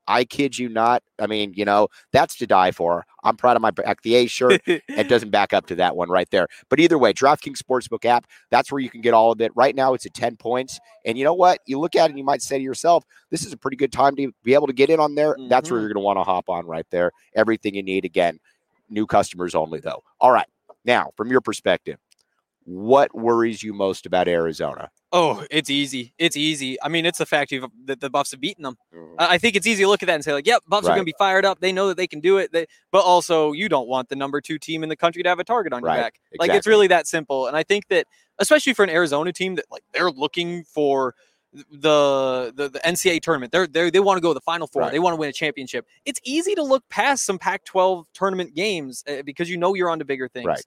I 0.07 0.24
kid 0.24 0.57
you 0.57 0.69
not. 0.69 1.01
I 1.19 1.27
mean, 1.27 1.53
you 1.55 1.65
know, 1.65 1.88
that's 2.12 2.35
to 2.38 2.47
die 2.47 2.71
for. 2.71 3.05
I'm 3.24 3.35
proud 3.38 3.55
of 3.55 3.62
my 3.62 3.71
back 3.71 4.01
the 4.03 4.15
A 4.15 4.27
shirt. 4.27 4.62
it 4.67 4.83
doesn't 5.09 5.31
back 5.31 5.53
up 5.53 5.65
to 5.67 5.75
that 5.75 5.95
one 5.95 6.09
right 6.09 6.29
there. 6.29 6.47
But 6.69 6.79
either 6.79 6.97
way, 6.97 7.12
DraftKings 7.13 7.57
Sportsbook 7.57 8.05
app, 8.05 8.25
that's 8.51 8.71
where 8.71 8.79
you 8.79 8.89
can 8.89 9.01
get 9.01 9.13
all 9.13 9.31
of 9.31 9.41
it. 9.41 9.51
Right 9.55 9.75
now, 9.75 9.93
it's 9.93 10.05
at 10.05 10.13
10 10.13 10.38
points. 10.38 10.79
And 11.05 11.17
you 11.17 11.24
know 11.24 11.33
what? 11.33 11.59
You 11.65 11.79
look 11.79 11.95
at 11.95 12.05
it 12.05 12.09
and 12.12 12.17
you 12.19 12.24
might 12.24 12.41
say 12.41 12.57
to 12.57 12.63
yourself, 12.63 13.03
this 13.31 13.45
is 13.45 13.51
a 13.53 13.57
pretty 13.57 13.77
good 13.77 13.91
time 13.91 14.15
to 14.17 14.31
be 14.43 14.53
able 14.53 14.67
to 14.67 14.74
get 14.74 14.89
in 14.89 15.00
on 15.00 15.15
there. 15.15 15.35
That's 15.50 15.71
where 15.71 15.79
Mhm. 15.79 15.83
you're 15.83 15.93
going 15.93 16.01
to 16.03 16.05
want 16.05 16.19
to 16.19 16.24
hop 16.24 16.50
on 16.50 16.65
right 16.67 16.85
there. 16.91 17.12
Everything 17.35 17.74
you 17.75 17.83
need. 17.83 18.05
Again, 18.05 18.39
new 18.89 19.07
customers 19.07 19.55
only, 19.55 19.79
though. 19.79 20.03
All 20.21 20.31
right. 20.31 20.47
Now, 20.83 21.09
from 21.17 21.31
your 21.31 21.41
perspective, 21.41 21.97
what 22.65 23.15
worries 23.15 23.63
you 23.63 23.74
most 23.74 24.05
about 24.05 24.27
Arizona? 24.27 24.89
Oh, 25.12 25.45
it's 25.50 25.69
easy. 25.69 26.13
It's 26.17 26.36
easy. 26.36 26.81
I 26.81 26.89
mean, 26.89 27.05
it's 27.05 27.19
the 27.19 27.25
fact 27.25 27.51
you've, 27.51 27.65
that 27.86 28.01
the 28.01 28.10
Buffs 28.10 28.31
have 28.31 28.41
beaten 28.41 28.63
them. 28.63 28.75
Mm. 28.93 29.15
I 29.17 29.38
think 29.38 29.55
it's 29.55 29.65
easy 29.65 29.84
to 29.84 29.88
look 29.88 30.03
at 30.03 30.07
that 30.07 30.15
and 30.15 30.24
say, 30.24 30.34
like, 30.34 30.48
yep, 30.48 30.63
Buffs 30.67 30.88
are 30.88 30.89
going 30.89 31.00
to 31.00 31.05
be 31.05 31.13
fired 31.17 31.45
up. 31.45 31.60
They 31.62 31.72
know 31.72 31.88
that 31.88 31.98
they 31.98 32.07
can 32.07 32.19
do 32.19 32.38
it. 32.38 32.51
They, 32.51 32.65
but 32.91 33.03
also, 33.03 33.51
you 33.51 33.69
don't 33.69 33.88
want 33.88 34.10
the 34.10 34.15
number 34.15 34.41
two 34.41 34.57
team 34.57 34.84
in 34.84 34.89
the 34.89 34.95
country 34.95 35.24
to 35.24 35.29
have 35.29 35.39
a 35.39 35.43
target 35.43 35.74
on 35.74 35.84
Right. 35.84 35.95
your 35.95 36.03
back. 36.03 36.19
Like, 36.38 36.51
it's 36.51 36.67
really 36.67 36.88
that 36.88 37.07
simple. 37.07 37.48
And 37.48 37.55
I 37.55 37.63
think 37.63 37.88
that, 37.89 38.07
especially 38.39 38.74
for 38.74 38.84
an 38.84 38.89
Arizona 38.89 39.31
team 39.31 39.55
that, 39.55 39.65
like, 39.72 39.84
they're 39.93 40.12
looking 40.12 40.63
for 40.63 41.15
the 41.72 42.51
the, 42.55 42.69
the 42.69 42.79
NCAA 42.79 43.22
tournament. 43.22 43.51
They're, 43.51 43.67
they're 43.67 43.89
they 43.89 44.00
want 44.00 44.17
to 44.17 44.22
go 44.22 44.29
to 44.29 44.34
the 44.34 44.41
Final 44.41 44.67
Four. 44.67 44.84
Right. 44.84 44.91
They 44.91 45.00
want 45.00 45.13
to 45.13 45.19
win 45.19 45.29
a 45.29 45.34
championship. 45.34 45.86
It's 46.05 46.19
easy 46.24 46.55
to 46.55 46.63
look 46.63 46.84
past 46.89 47.25
some 47.25 47.39
Pac-12 47.39 48.05
tournament 48.13 48.55
games 48.55 49.03
uh, 49.07 49.22
because 49.24 49.50
you 49.50 49.57
know 49.57 49.74
you're 49.74 49.89
on 49.89 50.00
to 50.00 50.05
bigger 50.05 50.27
things. 50.27 50.48
Right. 50.48 50.65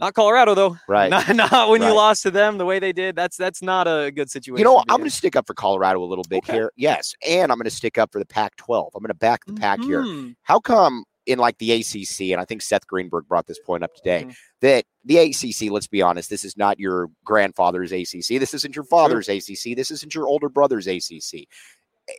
Not 0.00 0.14
Colorado 0.14 0.54
though. 0.54 0.76
Right. 0.88 1.10
Not, 1.10 1.28
not 1.36 1.68
when 1.68 1.80
Right. 1.82 1.88
you 1.88 1.94
lost 1.94 2.22
to 2.24 2.30
them 2.30 2.58
the 2.58 2.64
way 2.64 2.78
they 2.78 2.92
did. 2.92 3.14
That's 3.14 3.36
that's 3.36 3.62
not 3.62 3.86
a 3.86 4.10
good 4.10 4.30
situation. 4.30 4.58
You 4.58 4.64
know, 4.64 4.78
I'm 4.88 4.96
going 4.98 5.04
to 5.10 5.14
stick 5.14 5.36
up 5.36 5.46
for 5.46 5.54
Colorado 5.54 6.02
a 6.02 6.06
little 6.06 6.24
bit 6.28 6.38
Okay. 6.38 6.54
here. 6.54 6.72
Yes. 6.76 7.14
And 7.26 7.52
I'm 7.52 7.58
going 7.58 7.64
to 7.64 7.70
stick 7.70 7.98
up 7.98 8.10
for 8.12 8.18
the 8.18 8.24
Pac 8.26 8.56
12. 8.56 8.92
I'm 8.94 9.02
going 9.02 9.08
to 9.08 9.14
back 9.14 9.44
the 9.44 9.52
Pac 9.52 9.80
here. 9.82 10.02
Mhm. 10.02 10.34
How 10.42 10.58
come 10.58 11.04
in 11.26 11.38
like 11.38 11.58
the 11.58 11.70
ACC, 11.72 12.32
and 12.32 12.40
I 12.40 12.44
think 12.46 12.62
Seth 12.62 12.86
Greenberg 12.86 13.28
brought 13.28 13.46
this 13.46 13.60
point 13.60 13.84
up 13.84 13.94
today, 13.94 14.24
Mhm. 14.24 14.34
that 14.62 14.84
the 15.04 15.18
ACC, 15.18 15.68
let's 15.70 15.86
be 15.86 16.00
honest, 16.02 16.30
this 16.30 16.44
is 16.44 16.56
not 16.56 16.80
your 16.80 17.08
grandfather's 17.24 17.92
ACC. 17.92 18.38
This 18.38 18.54
isn't 18.54 18.74
your 18.74 18.84
father's 18.86 19.28
ACC. 19.28 19.74
This 19.74 19.90
isn't 19.90 20.14
your 20.14 20.26
older 20.26 20.48
brother's 20.48 20.88
ACC. 20.88 21.46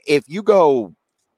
If 0.07 0.23
you 0.27 0.43
go, 0.43 0.93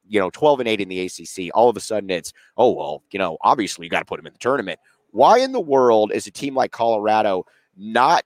you 0.05 0.19
know, 0.19 0.29
12 0.29 0.59
and 0.59 0.67
8 0.69 0.81
in 0.81 0.89
the 0.89 0.99
ACC, 0.99 1.49
all 1.53 1.69
of 1.69 1.77
a 1.77 1.79
sudden 1.79 2.09
it's, 2.09 2.33
oh, 2.57 2.71
well, 2.73 3.01
you 3.11 3.17
know, 3.17 3.37
obviously 3.41 3.85
you 3.85 3.89
got 3.89 3.99
to 3.99 4.05
put 4.05 4.17
them 4.17 4.27
in 4.27 4.33
the 4.33 4.39
tournament. 4.39 4.79
Why 5.13 5.39
in 5.39 5.51
the 5.51 5.61
world 5.61 6.11
is 6.11 6.27
a 6.27 6.31
team 6.31 6.55
like 6.55 6.71
Colorado 6.71 7.45
not 7.77 8.23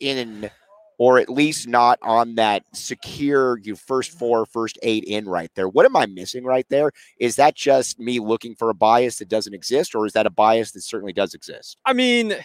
in 0.00 0.50
or 0.98 1.18
at 1.18 1.28
least 1.28 1.66
not 1.66 1.98
on 2.02 2.36
that 2.36 2.64
secure 2.72 3.58
you 3.58 3.74
first 3.74 4.12
four, 4.12 4.46
first 4.46 4.78
eight 4.82 5.04
in 5.04 5.28
right 5.28 5.50
there. 5.54 5.68
What 5.68 5.86
am 5.86 5.96
I 5.96 6.06
missing 6.06 6.44
right 6.44 6.66
there? 6.70 6.92
Is 7.18 7.36
that 7.36 7.56
just 7.56 7.98
me 7.98 8.20
looking 8.20 8.54
for 8.54 8.70
a 8.70 8.74
bias 8.74 9.18
that 9.18 9.28
doesn't 9.28 9.54
exist, 9.54 9.94
or 9.94 10.06
is 10.06 10.12
that 10.12 10.26
a 10.26 10.30
bias 10.30 10.72
that 10.72 10.82
certainly 10.82 11.12
does 11.12 11.34
exist? 11.34 11.78
I 11.84 11.92
mean, 11.92 12.36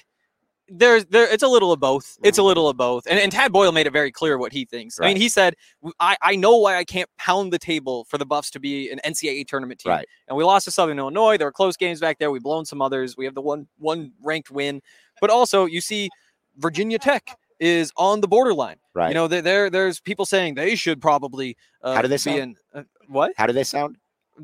there's 0.71 1.05
there. 1.05 1.31
It's 1.31 1.43
a 1.43 1.47
little 1.47 1.71
of 1.71 1.79
both. 1.79 2.17
It's 2.23 2.37
a 2.37 2.43
little 2.43 2.67
of 2.69 2.77
both. 2.77 3.05
And, 3.07 3.19
and 3.19 3.31
Tad 3.31 3.51
Boyle 3.51 3.71
made 3.71 3.87
it 3.87 3.93
very 3.93 4.11
clear 4.11 4.37
what 4.37 4.51
he 4.51 4.65
thinks. 4.65 4.99
I 4.99 5.07
mean, 5.07 5.17
he 5.17 5.29
said, 5.29 5.55
I, 5.99 6.15
I 6.21 6.35
know 6.35 6.57
why 6.57 6.77
I 6.77 6.83
can't 6.83 7.09
pound 7.17 7.51
the 7.53 7.59
table 7.59 8.05
for 8.05 8.17
the 8.17 8.25
Buffs 8.25 8.49
to 8.51 8.59
be 8.59 8.89
an 8.91 8.99
NCAA 9.05 9.47
tournament 9.47 9.79
team. 9.79 9.91
Right. 9.91 10.07
And 10.27 10.37
we 10.37 10.43
lost 10.43 10.65
to 10.65 10.71
Southern 10.71 10.99
Illinois. 10.99 11.37
There 11.37 11.47
were 11.47 11.51
close 11.51 11.77
games 11.77 11.99
back 11.99 12.19
there. 12.19 12.31
We've 12.31 12.43
blown 12.43 12.65
some 12.65 12.81
others. 12.81 13.17
We 13.17 13.25
have 13.25 13.35
the 13.35 13.41
one 13.41 13.67
one 13.77 14.11
ranked 14.23 14.51
win. 14.51 14.81
But 15.21 15.29
also, 15.29 15.65
you 15.65 15.81
see, 15.81 16.09
Virginia 16.57 16.99
Tech 16.99 17.35
is 17.59 17.91
on 17.97 18.21
the 18.21 18.27
borderline. 18.27 18.77
Right. 18.93 19.09
You 19.09 19.13
know, 19.15 19.27
there, 19.27 19.41
there 19.41 19.69
there's 19.69 19.99
people 19.99 20.25
saying 20.25 20.55
they 20.55 20.75
should 20.75 21.01
probably. 21.01 21.57
Uh, 21.81 21.95
How 21.95 22.01
do 22.01 22.07
they 22.07 22.15
be 22.15 22.19
sound? 22.19 22.39
in 22.39 22.55
uh, 22.73 22.83
what? 23.07 23.33
How 23.37 23.45
do 23.47 23.53
they 23.53 23.63
sound? 23.63 23.97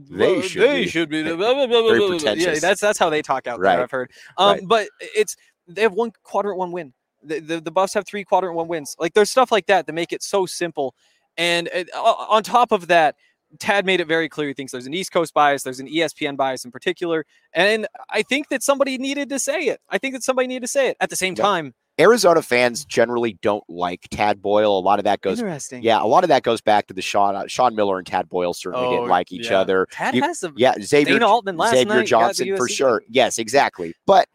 They 0.09 0.41
should 0.41 0.61
they 0.61 0.83
be. 0.83 0.87
should 0.89 1.09
be. 1.09 1.21
Very 1.23 1.37
blah, 1.37 1.53
blah, 1.53 1.67
blah, 1.67 1.81
blah, 1.81 1.97
blah, 1.97 2.17
blah. 2.19 2.31
Yeah, 2.33 2.55
that's 2.59 2.81
that's 2.81 2.99
how 2.99 3.09
they 3.09 3.21
talk 3.21 3.47
out 3.47 3.59
Right. 3.59 3.75
there. 3.75 3.83
I've 3.83 3.91
heard. 3.91 4.11
Um, 4.37 4.47
Right. 4.57 4.61
but 4.67 4.87
it's 4.99 5.37
they 5.67 5.81
have 5.81 5.93
one 5.93 6.11
quadrant 6.23 6.57
one 6.57 6.71
win. 6.71 6.93
The, 7.23 7.39
the 7.39 7.59
the 7.61 7.71
Buffs 7.71 7.93
have 7.95 8.05
three 8.05 8.23
quadrant 8.23 8.55
one 8.55 8.67
wins. 8.67 8.95
Like 8.99 9.13
there's 9.13 9.31
stuff 9.31 9.51
like 9.51 9.65
that 9.67 9.87
that 9.87 9.93
make 9.93 10.13
it 10.13 10.21
so 10.23 10.45
simple. 10.45 10.93
And 11.37 11.67
it, 11.73 11.89
o- 11.93 12.27
on 12.29 12.43
top 12.43 12.71
of 12.71 12.87
that, 12.87 13.15
Tad 13.59 13.85
made 13.85 13.99
it 13.99 14.07
very 14.07 14.29
clear 14.29 14.47
he 14.47 14.53
thinks 14.53 14.71
there's 14.71 14.85
an 14.87 14.93
East 14.93 15.11
Coast 15.11 15.33
bias, 15.33 15.63
there's 15.63 15.79
an 15.79 15.87
ESPN 15.87 16.37
bias 16.37 16.65
in 16.65 16.71
particular, 16.71 17.25
and 17.53 17.87
I 18.09 18.21
think 18.21 18.49
that 18.49 18.61
somebody 18.63 18.97
needed 18.97 19.29
to 19.29 19.39
say 19.39 19.61
it. 19.63 19.79
I 19.89 19.97
think 19.97 20.13
that 20.13 20.23
somebody 20.23 20.47
needed 20.47 20.61
to 20.61 20.67
say 20.67 20.89
it. 20.89 20.97
At 20.99 21.09
the 21.09 21.15
same 21.15 21.33
Yeah. 21.37 21.43
time, 21.43 21.73
Arizona 21.99 22.41
fans 22.41 22.83
generally 22.83 23.37
don't 23.41 23.63
like 23.69 24.01
Tad 24.11 24.41
Boyle. 24.41 24.77
A 24.77 24.79
lot 24.81 24.99
of 24.99 25.05
that 25.05 25.21
goes, 25.21 25.39
interesting. 25.39 25.81
yeah, 25.81 26.01
a 26.03 26.05
lot 26.05 26.23
of 26.25 26.27
that 26.27 26.43
goes 26.43 26.59
back 26.59 26.87
to 26.87 26.93
the 26.93 27.01
Sean 27.01 27.35
uh, 27.35 27.45
Sean 27.47 27.73
Miller 27.75 27.97
and 27.97 28.05
Tad 28.05 28.27
Boyle 28.29 28.53
certainly 28.53 28.85
Oh, 28.87 28.91
didn't 28.91 29.07
like 29.09 29.31
each 29.31 29.49
yeah. 29.49 29.59
other. 29.61 29.87
Tad 29.91 30.13
You- 30.13 30.21
has 30.21 30.39
some. 30.39 30.53
Yeah, 30.57 30.73
Xavier 30.81 31.13
Dana 31.15 31.27
Altman 31.27 31.55
last 31.57 31.71
Xavier 31.71 31.95
night 31.95 32.07
Johnson 32.07 32.55
for 32.57 32.67
sure. 32.67 33.01
Yes, 33.09 33.37
exactly. 33.39 33.93
But 34.05 34.27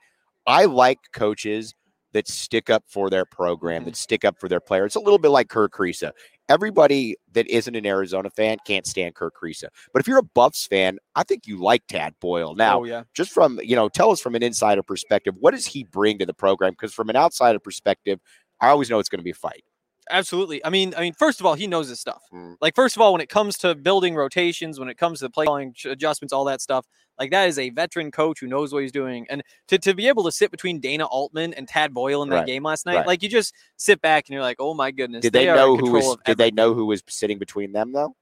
I 0.47 0.65
like 0.65 0.99
coaches 1.13 1.75
that 2.13 2.27
stick 2.29 2.71
up 2.71 2.85
for 2.89 3.09
their 3.09 3.25
program, 3.25 3.85
that 3.85 3.95
mm. 3.95 3.97
stick 3.97 4.25
up 4.25 4.39
for 4.39 4.49
their 4.49 4.61
player. 4.61 4.85
It's 4.85 4.97
a 4.97 5.01
little 5.01 5.19
bit 5.19 5.29
like 5.29 5.49
Kerr 5.49 5.69
Kriisa. 5.69 6.11
Everybody 6.49 7.15
that 7.33 7.47
isn't 7.49 7.77
an 7.77 7.87
Arizona 7.87 8.31
fan 8.31 8.59
can't 8.67 8.87
stand 8.87 9.15
Kerr 9.15 9.31
Kriisa. 9.31 9.69
But 9.93 10.01
if 10.01 10.09
you're 10.09 10.19
a 10.19 10.23
Buffs 10.23 10.67
fan, 10.67 10.99
I 11.15 11.23
think 11.23 11.47
you 11.47 11.59
like 11.59 11.87
Tad 11.87 12.15
Boyle. 12.21 12.55
Now, 12.55 12.81
oh 12.81 12.85
yeah. 12.85 13.05
just 13.15 13.31
from, 13.31 13.61
you 13.63 13.77
know, 13.77 13.89
tell 13.89 14.11
us 14.11 14.21
from 14.21 14.35
an 14.35 14.43
insider 14.43 14.83
perspective, 14.83 15.35
what 15.39 15.53
does 15.53 15.67
he 15.67 15.85
bring 15.85 16.19
to 16.19 16.27
the 16.27 16.35
program? 16.35 16.73
Because 16.73 16.93
from 16.93 17.09
an 17.09 17.17
outsider 17.17 17.61
perspective, 17.61 18.19
I 18.61 18.69
always 18.69 18.91
know 18.91 18.99
it's 18.99 19.09
going 19.09 19.21
to 19.21 19.25
be 19.25 19.31
a 19.31 19.35
fight. 19.35 19.63
Absolutely. 20.11 20.65
I 20.65 20.71
mean, 20.71 20.95
I 20.97 21.01
mean, 21.01 21.15
first 21.15 21.41
of 21.41 21.47
all, 21.47 21.55
he 21.55 21.67
knows 21.67 21.89
his 21.89 22.01
stuff. 22.01 22.23
Mm. 22.33 22.57
Like, 22.61 22.75
first 22.75 22.97
of 22.97 23.03
all, 23.03 23.13
when 23.13 23.21
it 23.21 23.29
comes 23.29 23.57
to 23.59 23.75
building 23.75 24.15
rotations, 24.15 24.79
when 24.79 24.89
it 24.89 24.99
comes 24.99 25.21
to 25.21 25.27
the 25.27 25.31
play 25.31 25.47
calling 25.47 25.75
adjustments, 25.85 26.33
all 26.33 26.45
that 26.47 26.61
stuff, 26.61 26.87
like 27.19 27.31
that 27.31 27.49
is 27.49 27.59
a 27.59 27.71
veteran 27.71 28.11
coach 28.11 28.41
who 28.41 28.47
knows 28.47 28.73
what 28.73 28.83
he's 28.83 28.93
doing. 28.93 29.27
And 29.31 29.43
to, 29.69 29.79
to 29.79 29.95
be 29.95 30.09
able 30.09 30.25
to 30.25 30.33
sit 30.33 30.51
between 30.51 30.81
Dana 30.81 31.05
Altman 31.07 31.55
and 31.55 31.69
Tad 31.69 31.93
Boyle 31.95 32.23
in 32.23 32.29
that 32.31 32.37
Right. 32.37 32.47
game 32.47 32.63
last 32.63 32.87
night, 32.87 32.97
Right. 32.97 33.07
like 33.07 33.23
you 33.23 33.29
just 33.29 33.55
sit 33.77 34.01
back 34.01 34.29
and 34.29 34.35
you're 34.35 34.43
like, 34.43 34.57
oh 34.59 34.75
my 34.75 34.91
goodness. 34.91 35.23
Did 35.23 35.33
they, 35.35 35.49
in 35.49 35.55
know 35.55 35.77
who 35.77 35.91
was 35.91 36.17
did 36.25 36.39
they 36.39 36.51
know 36.51 36.75
who 36.75 36.87
was 36.87 37.03
sitting 37.09 37.39
between 37.39 37.73
them 37.73 37.93
though? 37.93 38.17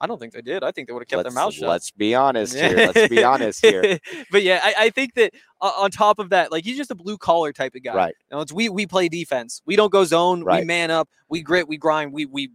I 0.00 0.06
don't 0.06 0.18
think 0.18 0.32
they 0.32 0.42
did. 0.42 0.62
I 0.62 0.70
think 0.70 0.86
they 0.86 0.92
would 0.92 1.02
have 1.02 1.08
kept 1.08 1.24
let's, 1.24 1.34
their 1.34 1.42
mouth 1.42 1.54
shut. 1.54 1.68
let's 1.68 1.90
be 1.90 2.14
honest 2.14 2.54
here. 2.54 2.76
Let's 2.76 3.08
be 3.08 3.24
honest 3.24 3.64
here. 3.64 3.98
but 4.30 4.42
yeah, 4.42 4.60
I, 4.62 4.74
I 4.78 4.90
think 4.90 5.14
that 5.14 5.32
uh, 5.60 5.72
on 5.76 5.90
top 5.90 6.18
of 6.18 6.30
that, 6.30 6.52
like 6.52 6.64
he's 6.64 6.76
just 6.76 6.90
a 6.90 6.94
blue 6.94 7.18
collar 7.18 7.52
type 7.52 7.74
of 7.74 7.82
guy. 7.82 7.94
Right. 7.94 8.14
You 8.30 8.36
know, 8.36 8.40
it's 8.40 8.52
we 8.52 8.68
we 8.68 8.86
play 8.86 9.08
defense. 9.08 9.60
We 9.66 9.74
don't 9.76 9.90
go 9.90 10.04
zone. 10.04 10.44
We 10.44 10.64
man 10.64 10.90
up. 10.90 11.08
We 11.28 11.42
grit. 11.42 11.66
We 11.68 11.76
grind. 11.76 12.12
We 12.12 12.26
we 12.26 12.50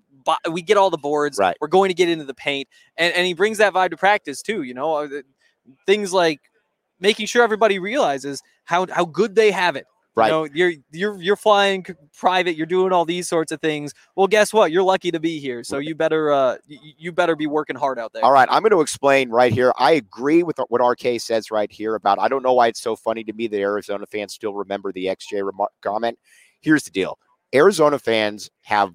we 0.49 0.61
get 0.61 0.77
all 0.77 0.89
the 0.89 0.97
boards. 0.97 1.37
Right. 1.37 1.57
We're 1.59 1.67
going 1.67 1.89
to 1.89 1.93
get 1.93 2.09
into 2.09 2.25
the 2.25 2.33
paint, 2.33 2.69
and 2.97 3.13
and 3.13 3.25
he 3.25 3.33
brings 3.33 3.57
that 3.57 3.73
vibe 3.73 3.89
to 3.89 3.97
practice 3.97 4.41
too. 4.41 4.63
You 4.63 4.73
know, 4.73 4.95
uh, 4.95 5.07
things 5.85 6.13
like 6.13 6.39
making 6.99 7.25
sure 7.25 7.43
everybody 7.43 7.79
realizes 7.79 8.41
how 8.65 8.87
how 8.89 9.05
good 9.05 9.35
they 9.35 9.51
have 9.51 9.75
it. 9.75 9.85
Right. 10.15 10.27
You 10.27 10.31
know, 10.31 10.47
you're 10.53 10.73
you're 10.91 11.21
you're 11.21 11.35
flying 11.35 11.85
private. 12.15 12.55
You're 12.55 12.67
doing 12.67 12.91
all 12.91 13.03
these 13.03 13.27
sorts 13.27 13.51
of 13.51 13.59
things. 13.59 13.93
Well, 14.15 14.27
guess 14.27 14.53
what? 14.53 14.71
You're 14.71 14.83
lucky 14.83 15.09
to 15.09 15.19
be 15.19 15.39
here. 15.39 15.63
So 15.63 15.79
you 15.79 15.95
better 15.95 16.31
uh 16.31 16.57
you 16.67 17.11
better 17.11 17.35
be 17.35 17.47
working 17.47 17.75
hard 17.75 17.97
out 17.97 18.13
there. 18.13 18.23
All 18.23 18.31
right, 18.31 18.47
I'm 18.51 18.61
going 18.61 18.71
to 18.73 18.81
explain 18.81 19.31
right 19.31 19.51
here. 19.51 19.73
I 19.77 19.93
agree 19.93 20.43
with 20.43 20.59
what 20.69 20.85
RK 20.85 21.19
says 21.19 21.49
right 21.49 21.71
here 21.71 21.95
about. 21.95 22.19
I 22.19 22.27
don't 22.27 22.43
know 22.43 22.53
why 22.53 22.67
it's 22.67 22.81
so 22.81 22.95
funny 22.95 23.23
to 23.23 23.33
me 23.33 23.47
that 23.47 23.59
Arizona 23.59 24.05
fans 24.05 24.33
still 24.33 24.53
remember 24.53 24.91
the 24.91 25.07
XJ 25.07 25.41
remar- 25.41 25.67
comment. 25.81 26.19
Here's 26.61 26.83
the 26.83 26.91
deal: 26.91 27.17
Arizona 27.55 27.97
fans 27.97 28.51
have 28.61 28.93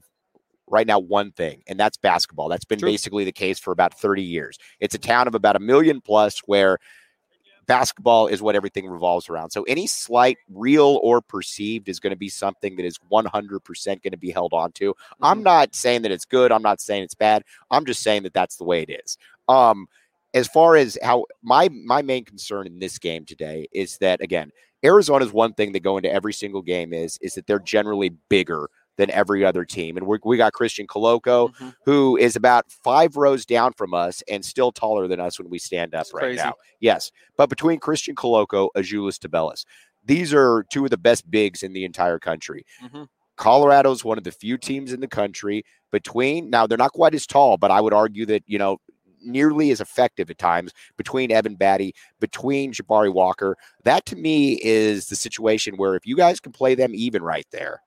right 0.71 0.87
now 0.87 1.01
one 1.01 1.33
thing, 1.33 1.63
and 1.67 1.81
that's 1.81 1.97
basketball. 1.97 2.49
That's 2.49 2.65
been 2.65 2.79
True. 2.79 2.91
basically 2.91 3.25
the 3.25 3.33
case 3.33 3.59
for 3.59 3.73
about 3.73 3.99
30 3.99 4.23
years. 4.23 4.59
It's 4.81 4.95
a 4.95 4.99
town 4.99 5.27
of 5.27 5.35
about 5.35 5.57
a 5.57 5.61
million 5.61 6.01
plus 6.01 6.41
where 6.47 6.79
basketball 7.69 8.27
is 8.27 8.43
what 8.43 8.57
everything 8.57 8.89
revolves 8.89 9.29
around. 9.29 9.51
So 9.51 9.63
any 9.65 9.87
slight, 9.87 10.39
real 10.53 10.99
or 11.03 11.21
perceived, 11.21 11.89
is 11.89 12.01
going 12.01 12.11
to 12.13 12.17
be 12.17 12.29
something 12.31 12.75
that 12.77 12.85
is 12.85 12.99
100% 13.09 14.03
going 14.03 14.11
to 14.13 14.19
be 14.19 14.31
held 14.33 14.53
on 14.53 14.73
to. 14.73 14.95
I'm 15.23 15.41
Mhm. 15.41 15.45
not 15.45 15.75
saying 15.77 16.03
that 16.03 16.11
it's 16.11 16.25
good. 16.25 16.51
I'm 16.51 16.63
not 16.63 16.81
saying 16.81 17.05
it's 17.05 17.15
bad. 17.15 17.45
I'm 17.71 17.85
just 17.85 18.03
saying 18.03 18.25
that 18.25 18.35
that's 18.35 18.57
the 18.57 18.65
way 18.65 18.83
it 18.83 18.91
is. 19.05 19.19
Um, 19.49 19.87
as 20.35 20.49
far 20.49 20.77
as 20.77 20.99
how 21.03 21.27
my 21.43 21.69
my 21.69 22.03
main 22.03 22.25
concern 22.25 22.67
in 22.67 22.79
this 22.81 22.99
game 22.99 23.25
today 23.25 23.69
is 23.73 23.99
that 23.99 24.21
again, 24.21 24.51
Arizona's 24.85 25.33
one 25.33 25.55
thing 25.55 25.73
that 25.73 25.81
go 25.83 25.97
into 25.97 26.13
every 26.13 26.33
single 26.33 26.63
game 26.63 26.93
is 26.93 27.19
is 27.23 27.35
that 27.35 27.47
they're 27.47 27.59
generally 27.59 28.11
bigger 28.29 28.69
than 28.99 29.11
every 29.13 29.45
other 29.45 29.65
team, 29.65 29.97
and 29.97 30.07
we 30.07 30.19
we 30.25 30.37
got 30.37 30.53
Christian 30.53 30.87
Koloko, 30.87 31.55
Mhm. 31.55 31.75
who 31.87 32.17
is 32.19 32.37
about 32.37 32.71
five 32.71 33.17
rows 33.17 33.47
down 33.47 33.73
from 33.73 33.95
us 33.95 34.23
and 34.29 34.45
still 34.45 34.71
taller 34.73 35.09
than 35.09 35.21
us 35.21 35.39
when 35.39 35.49
we 35.49 35.59
stand 35.59 35.95
up 35.95 36.01
That's 36.01 36.13
right 36.13 36.21
crazy. 36.25 36.43
now. 36.43 36.55
Yes, 36.81 37.11
but 37.39 37.49
between 37.49 37.79
Christian 37.79 38.15
Koloko, 38.15 38.69
Azuolas 38.77 39.19
Tubelis, 39.19 39.65
these 40.05 40.35
are 40.35 40.67
two 40.71 40.85
of 40.85 40.91
the 40.91 40.99
best 40.99 41.31
bigs 41.31 41.63
in 41.63 41.73
the 41.73 41.85
entire 41.85 42.19
country. 42.19 42.67
Mhm. 42.85 43.09
Colorado's 43.37 44.05
one 44.05 44.19
of 44.19 44.25
the 44.25 44.33
few 44.33 44.59
teams 44.59 44.93
in 44.93 45.01
the 45.01 45.07
country 45.09 45.65
between 45.93 46.51
now 46.51 46.67
they're 46.67 46.77
not 46.77 46.93
quite 46.93 47.15
as 47.15 47.27
tall, 47.27 47.57
but 47.57 47.71
I 47.71 47.81
would 47.81 47.95
argue 47.95 48.27
that 48.27 48.43
you 48.47 48.59
know 48.59 48.79
nearly 49.21 49.71
as 49.73 49.81
effective 49.81 50.31
at 50.31 50.39
times 50.39 50.73
between 50.97 51.33
Evan 51.33 51.57
Battey, 51.57 51.91
between 52.21 52.73
Jabari 52.73 53.13
Walker. 53.13 53.57
That 53.85 54.07
to 54.07 54.17
me 54.17 54.61
is 54.63 55.07
the 55.09 55.17
situation 55.17 55.77
where 55.77 55.97
if 55.97 56.07
you 56.07 56.17
guys 56.17 56.39
can 56.39 56.53
play 56.53 56.75
them 56.77 56.93
even 56.95 57.23
right 57.23 57.47
there, 57.51 57.83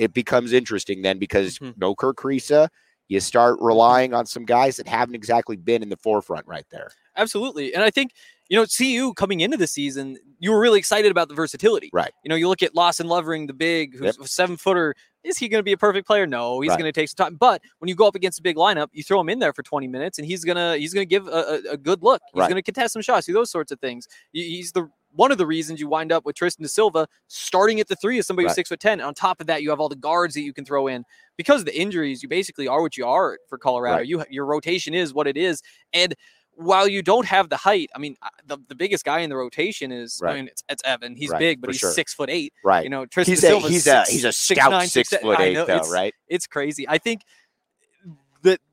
it 0.00 0.14
becomes 0.14 0.52
interesting 0.52 1.02
then 1.02 1.18
because 1.18 1.58
Mhm. 1.58 1.74
no 1.76 1.94
Kerr 1.94 2.12
Kriisa, 2.14 2.68
you 3.08 3.20
start 3.20 3.58
relying 3.60 4.14
on 4.14 4.24
some 4.24 4.44
guys 4.44 4.76
that 4.76 4.86
haven't 4.86 5.14
exactly 5.14 5.56
been 5.56 5.82
in 5.82 5.88
the 5.88 5.96
forefront 5.96 6.46
right 6.46 6.64
there. 6.70 6.90
Absolutely. 7.16 7.74
And 7.74 7.82
I 7.82 7.90
think, 7.90 8.12
you 8.48 8.56
know, 8.56 8.64
CU 8.66 9.12
coming 9.14 9.40
into 9.40 9.56
the 9.56 9.66
season, 9.66 10.16
you 10.38 10.52
were 10.52 10.60
really 10.60 10.78
excited 10.78 11.10
about 11.10 11.28
the 11.28 11.34
versatility. 11.34 11.90
Right. 11.92 12.12
You 12.24 12.28
know, 12.28 12.36
you 12.36 12.48
look 12.48 12.62
at 12.62 12.74
Lawson 12.74 13.08
Lovering, 13.08 13.46
the 13.48 13.52
big, 13.52 13.94
who's 13.94 14.16
Yep. 14.16 14.24
a 14.24 14.28
seven 14.28 14.56
footer. 14.56 14.94
Is 15.24 15.36
he 15.36 15.48
going 15.48 15.58
to 15.58 15.64
be 15.64 15.72
a 15.72 15.76
perfect 15.76 16.06
player? 16.06 16.24
No, 16.26 16.60
he's 16.60 16.70
Right. 16.70 16.78
going 16.78 16.90
to 16.90 16.98
take 16.98 17.08
some 17.10 17.16
time. 17.26 17.34
But 17.36 17.60
when 17.80 17.88
you 17.88 17.94
go 17.96 18.06
up 18.06 18.14
against 18.14 18.38
a 18.38 18.42
big 18.42 18.56
lineup, 18.56 18.88
you 18.92 19.02
throw 19.02 19.20
him 19.20 19.28
in 19.28 19.38
there 19.40 19.52
for 19.52 19.62
20 19.64 19.86
minutes, 19.88 20.18
and 20.18 20.26
he's 20.26 20.44
gonna 20.44 20.76
he's 20.78 20.94
gonna 20.94 21.04
give 21.04 21.26
a, 21.26 21.30
a, 21.68 21.72
a 21.72 21.76
good 21.76 22.02
look. 22.02 22.22
He's 22.32 22.40
Right. 22.40 22.48
going 22.48 22.56
to 22.56 22.62
contest 22.62 22.92
some 22.94 23.02
shots, 23.02 23.26
do 23.26 23.32
those 23.34 23.50
sorts 23.50 23.70
of 23.72 23.80
things. 23.80 24.06
He's 24.32 24.72
the 24.72 24.88
one 25.12 25.32
of 25.32 25.38
the 25.38 25.46
reasons 25.46 25.80
you 25.80 25.88
wind 25.88 26.12
up 26.12 26.24
with 26.24 26.36
Tristan 26.36 26.62
Da 26.62 26.68
Silva 26.68 27.08
starting 27.26 27.80
at 27.80 27.88
the 27.88 27.96
three 27.96 28.18
is 28.18 28.26
somebody 28.26 28.44
who's 28.44 28.50
Right. 28.50 28.56
six 28.56 28.68
foot 28.68 28.80
ten. 28.80 28.94
And 29.00 29.02
on 29.02 29.14
top 29.14 29.40
of 29.40 29.46
that, 29.48 29.62
you 29.62 29.70
have 29.70 29.80
all 29.80 29.88
the 29.88 29.96
guards 29.96 30.34
that 30.34 30.42
you 30.42 30.52
can 30.52 30.64
throw 30.64 30.86
in 30.86 31.04
because 31.36 31.60
of 31.62 31.66
the 31.66 31.78
injuries. 31.78 32.22
You 32.22 32.28
basically 32.28 32.68
are 32.68 32.80
what 32.82 32.96
you 32.96 33.06
are 33.06 33.38
for 33.48 33.58
Colorado. 33.58 33.98
Right. 33.98 34.06
You 34.06 34.24
your 34.30 34.46
rotation 34.46 34.94
is 34.94 35.12
what 35.12 35.26
it 35.26 35.36
is, 35.36 35.62
and 35.92 36.14
while 36.54 36.86
you 36.86 37.00
don't 37.02 37.24
have 37.24 37.48
the 37.48 37.56
height, 37.56 37.88
I 37.94 37.98
mean, 37.98 38.16
uh, 38.20 38.28
the, 38.44 38.58
the 38.68 38.74
biggest 38.74 39.02
guy 39.04 39.20
in 39.20 39.30
the 39.30 39.36
rotation 39.36 39.90
is, 39.92 40.20
Right. 40.22 40.32
I 40.32 40.36
mean, 40.36 40.48
it's, 40.48 40.62
it's 40.68 40.82
Evan. 40.84 41.16
He's 41.16 41.30
Right, 41.30 41.38
big, 41.38 41.60
but 41.60 41.70
he's 41.70 41.78
sure. 41.78 41.90
six 41.92 42.12
foot 42.12 42.28
eight. 42.28 42.52
Right. 42.62 42.84
You 42.84 42.90
know, 42.90 43.06
Tristan 43.06 43.32
he's 43.32 43.40
Da 43.40 43.46
a 43.46 43.50
Silva's 43.52 43.70
he's 43.70 43.86
a 43.86 43.90
six- 44.04 44.10
he's 44.10 44.24
a 44.24 44.32
six 44.32 44.60
scout 44.60 44.70
nine, 44.72 44.86
six, 44.88 45.08
six, 45.08 45.22
foot 45.22 45.40
eight 45.40 45.54
know, 45.54 45.64
though, 45.64 45.76
it's, 45.78 45.90
right? 45.90 46.12
It's 46.28 46.46
crazy. 46.46 46.86
I 46.86 46.98
think 46.98 47.22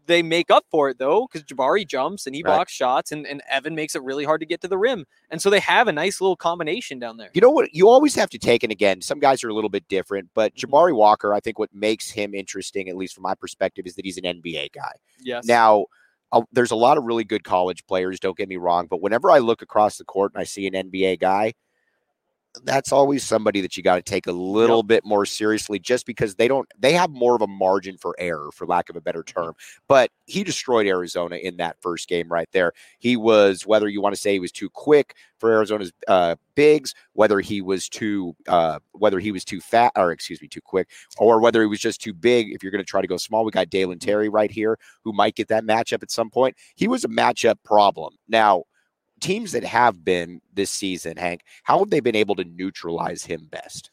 they 0.08 0.24
make 0.24 0.50
up 0.50 0.66
for 0.72 0.90
it 0.90 0.98
though, 0.98 1.28
because 1.32 1.46
Jabari 1.46 1.88
jumps 1.88 2.26
and 2.26 2.36
he 2.36 2.42
Right. 2.42 2.56
blocks 2.56 2.72
shots, 2.74 3.12
and, 3.12 3.28
and 3.28 3.42
Evan 3.50 3.76
makes 3.76 3.96
it 3.96 4.02
really 4.04 4.24
hard 4.26 4.40
to 4.42 4.46
get 4.48 4.62
to 4.62 4.68
the 4.68 4.78
rim, 4.78 5.06
and 5.30 5.42
so 5.42 5.50
they 5.50 5.60
have 5.60 5.88
a 5.88 5.92
nice 5.92 6.20
little 6.20 6.36
combination 6.36 6.98
down 7.00 7.18
there. 7.18 7.30
You 7.34 7.42
know 7.42 7.52
what? 7.52 7.74
You 7.74 7.88
always 7.90 8.16
have 8.16 8.30
to 8.32 8.40
take, 8.40 8.64
and 8.64 8.72
again, 8.72 9.02
some 9.02 9.20
guys 9.20 9.44
are 9.44 9.50
a 9.50 9.54
little 9.54 9.70
bit 9.70 9.88
different, 9.88 10.30
but 10.34 10.56
Mhm. 10.56 10.66
Jabari 10.70 10.96
Walker, 10.96 11.34
I 11.34 11.40
think 11.40 11.60
what 11.60 11.74
makes 11.74 12.10
him 12.10 12.34
interesting, 12.34 12.90
at 12.90 12.96
least 12.98 13.14
from 13.14 13.24
my 13.24 13.36
perspective, 13.36 13.86
is 13.86 13.96
that 13.96 14.06
he's 14.06 14.18
an 14.18 14.26
NBA 14.26 14.70
guy. 14.74 14.94
Yes. 15.20 15.46
Now, 15.46 15.86
uh, 16.32 16.42
there's 16.52 16.72
a 16.72 16.76
lot 16.76 16.98
of 16.98 17.04
really 17.06 17.24
good 17.24 17.44
college 17.44 17.86
players, 17.86 18.20
don't 18.20 18.38
get 18.38 18.50
me 18.50 18.58
wrong, 18.58 18.88
but 18.90 19.02
whenever 19.02 19.30
I 19.32 19.38
look 19.40 19.62
across 19.62 19.98
the 19.98 20.04
court 20.06 20.34
and 20.34 20.42
I 20.42 20.44
see 20.46 20.68
an 20.68 20.74
NBA 20.76 21.16
guy, 21.20 21.54
that's 22.64 22.92
always 22.92 23.24
somebody 23.24 23.62
that 23.62 23.78
you 23.78 23.84
got 23.84 23.96
to 23.96 24.02
take 24.02 24.28
a 24.28 24.32
little 24.32 24.84
bit 24.84 25.06
more 25.06 25.26
seriously 25.26 25.80
just 25.80 26.06
because 26.06 26.36
they 26.36 26.48
don't 26.48 26.68
they 26.78 26.94
have 26.94 27.10
more 27.10 27.36
of 27.36 27.42
a 27.42 27.48
margin 27.48 27.98
for 27.98 28.16
error 28.20 28.50
for 28.54 28.66
lack 28.66 28.90
of 28.90 28.96
a 28.96 29.02
better 29.02 29.24
term. 29.24 29.54
But 29.88 30.12
he 30.26 30.44
destroyed 30.44 30.88
arizona 30.88 31.38
in 31.38 31.58
that 31.58 31.78
first 31.82 32.08
game 32.08 32.30
right 32.30 32.50
there. 32.52 32.74
He 33.00 33.18
was 33.18 33.66
whether 33.66 33.88
you 33.88 34.02
want 34.02 34.16
to 34.16 34.22
say 34.22 34.34
he 34.34 34.40
was 34.40 34.52
too 34.52 34.70
quick 34.70 35.16
for 35.40 35.52
arizona's 35.52 35.92
uh, 36.08 36.36
bigs 36.56 36.96
whether 37.14 37.40
he 37.40 37.62
was 37.62 37.88
too 37.88 38.36
uh, 38.48 38.80
whether 38.94 39.20
he 39.20 39.32
was 39.32 39.46
too 39.46 39.62
fat 39.62 39.92
or 39.96 40.12
excuse 40.12 40.42
me 40.42 40.48
too 40.48 40.62
quick 40.62 40.90
or 41.18 41.40
whether 41.40 41.62
he 41.62 41.68
was 41.68 41.80
just 41.80 42.02
too 42.02 42.14
big 42.14 42.52
if 42.52 42.64
you're 42.64 42.72
going 42.72 42.84
to 42.84 42.90
try 42.90 43.02
to 43.02 43.08
go 43.08 43.18
small 43.18 43.46
we 43.46 43.52
got 43.52 43.70
dalen 43.70 44.00
terry 44.00 44.30
right 44.30 44.52
here 44.52 44.78
who 45.04 45.14
might 45.14 45.36
get 45.36 45.48
that 45.48 45.64
matchup 45.64 46.04
at 46.04 46.12
some 46.12 46.30
point. 46.30 46.56
He 46.76 46.88
was 46.88 47.04
a 47.04 47.10
matchup 47.10 47.56
problem. 47.64 48.16
Now 48.28 48.64
teams 49.19 49.51
that 49.53 49.63
have 49.63 50.03
been 50.05 50.41
this 50.53 50.69
season, 50.71 51.17
Hank, 51.17 51.41
how 51.63 51.79
have 51.79 51.89
they 51.89 52.00
been 52.00 52.15
able 52.15 52.36
to 52.36 52.43
neutralize 52.43 53.24
him 53.25 53.47
best? 53.50 53.89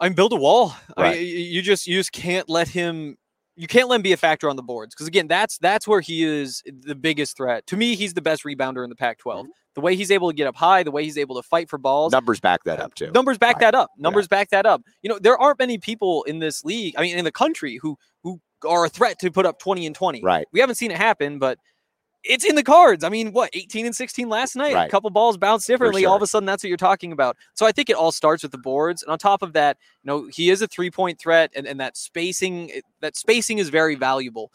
I'm 0.00 0.12
build 0.14 0.32
a 0.32 0.36
wall. 0.36 0.74
Right. 0.96 1.16
y- 1.16 1.20
you 1.22 1.62
just 1.62 1.86
you 1.86 1.98
just 1.98 2.12
can't 2.12 2.48
let 2.48 2.68
him. 2.68 3.16
You 3.58 3.66
can't 3.66 3.88
let 3.88 3.96
him 3.96 4.02
be 4.02 4.12
a 4.12 4.18
factor 4.18 4.50
on 4.50 4.56
the 4.56 4.62
boards 4.62 4.94
because 4.94 5.06
again, 5.06 5.28
that's 5.28 5.56
that's 5.58 5.88
where 5.88 6.00
he 6.02 6.22
is 6.24 6.62
the 6.66 6.94
biggest 6.94 7.36
threat. 7.36 7.66
To 7.68 7.76
me, 7.76 7.94
he's 7.94 8.12
the 8.12 8.20
best 8.20 8.44
rebounder 8.44 8.84
in 8.84 8.90
the 8.90 8.96
Pac-12. 8.96 9.34
Mm-hmm. 9.42 9.48
The 9.74 9.80
way 9.80 9.96
he's 9.96 10.10
able 10.10 10.30
to 10.30 10.34
get 10.34 10.46
up 10.46 10.56
high, 10.56 10.82
the 10.82 10.90
way 10.90 11.04
he's 11.04 11.16
able 11.18 11.36
to 11.36 11.42
fight 11.42 11.68
for 11.70 11.78
balls. 11.78 12.12
Numbers 12.12 12.40
back 12.40 12.64
that 12.64 12.80
up 12.80 12.94
too. 12.94 13.10
Numbers 13.12 13.38
back 13.38 13.56
Right. 13.56 13.60
that 13.72 13.74
up. 13.74 13.90
Numbers 13.98 14.28
back 14.28 14.50
that 14.50 14.66
up. 14.66 14.82
You 15.02 15.08
know, 15.10 15.18
there 15.18 15.38
aren't 15.38 15.58
many 15.58 15.78
people 15.78 16.22
in 16.24 16.38
this 16.38 16.64
league. 16.64 16.94
I 16.98 17.02
mean, 17.02 17.16
in 17.18 17.24
the 17.24 17.32
country 17.32 17.78
who 17.80 17.96
who 18.22 18.40
are 18.66 18.84
a 18.84 18.88
threat 18.90 19.18
to 19.20 19.30
put 19.30 19.46
up 19.46 19.58
20 19.58 19.86
and 19.86 19.94
20. 19.94 20.22
Right. 20.22 20.46
We 20.52 20.60
haven't 20.60 20.74
seen 20.76 20.90
it 20.90 20.96
happen, 20.98 21.38
but 21.38 21.58
it's 22.28 22.44
in 22.44 22.54
the 22.56 22.62
cards. 22.62 23.04
I 23.04 23.08
mean, 23.08 23.32
what 23.32 23.50
18 23.52 23.86
and 23.86 23.94
16 23.96 24.28
last 24.28 24.56
night? 24.56 24.74
Right. 24.74 24.86
A 24.86 24.90
couple 24.90 25.08
balls 25.10 25.36
bounced 25.36 25.66
differently. 25.66 26.04
All 26.04 26.16
of 26.16 26.22
a 26.22 26.26
sudden, 26.26 26.46
that's 26.46 26.62
what 26.62 26.68
you're 26.68 26.76
talking 26.76 27.12
about. 27.12 27.36
So 27.54 27.66
I 27.66 27.72
think 27.72 27.88
it 27.90 27.96
all 27.96 28.12
starts 28.12 28.42
with 28.42 28.52
the 28.52 28.58
boards, 28.58 29.02
and 29.02 29.10
on 29.10 29.18
top 29.18 29.42
of 29.42 29.52
that, 29.54 29.76
you 30.02 30.08
know, 30.08 30.28
he 30.32 30.50
is 30.50 30.62
a 30.62 30.66
three 30.66 30.90
point 30.90 31.18
threat, 31.18 31.52
and, 31.54 31.66
and 31.66 31.80
that 31.80 31.96
spacing 31.96 32.70
that 33.00 33.16
spacing 33.16 33.58
is 33.58 33.68
very 33.68 33.94
valuable. 33.94 34.50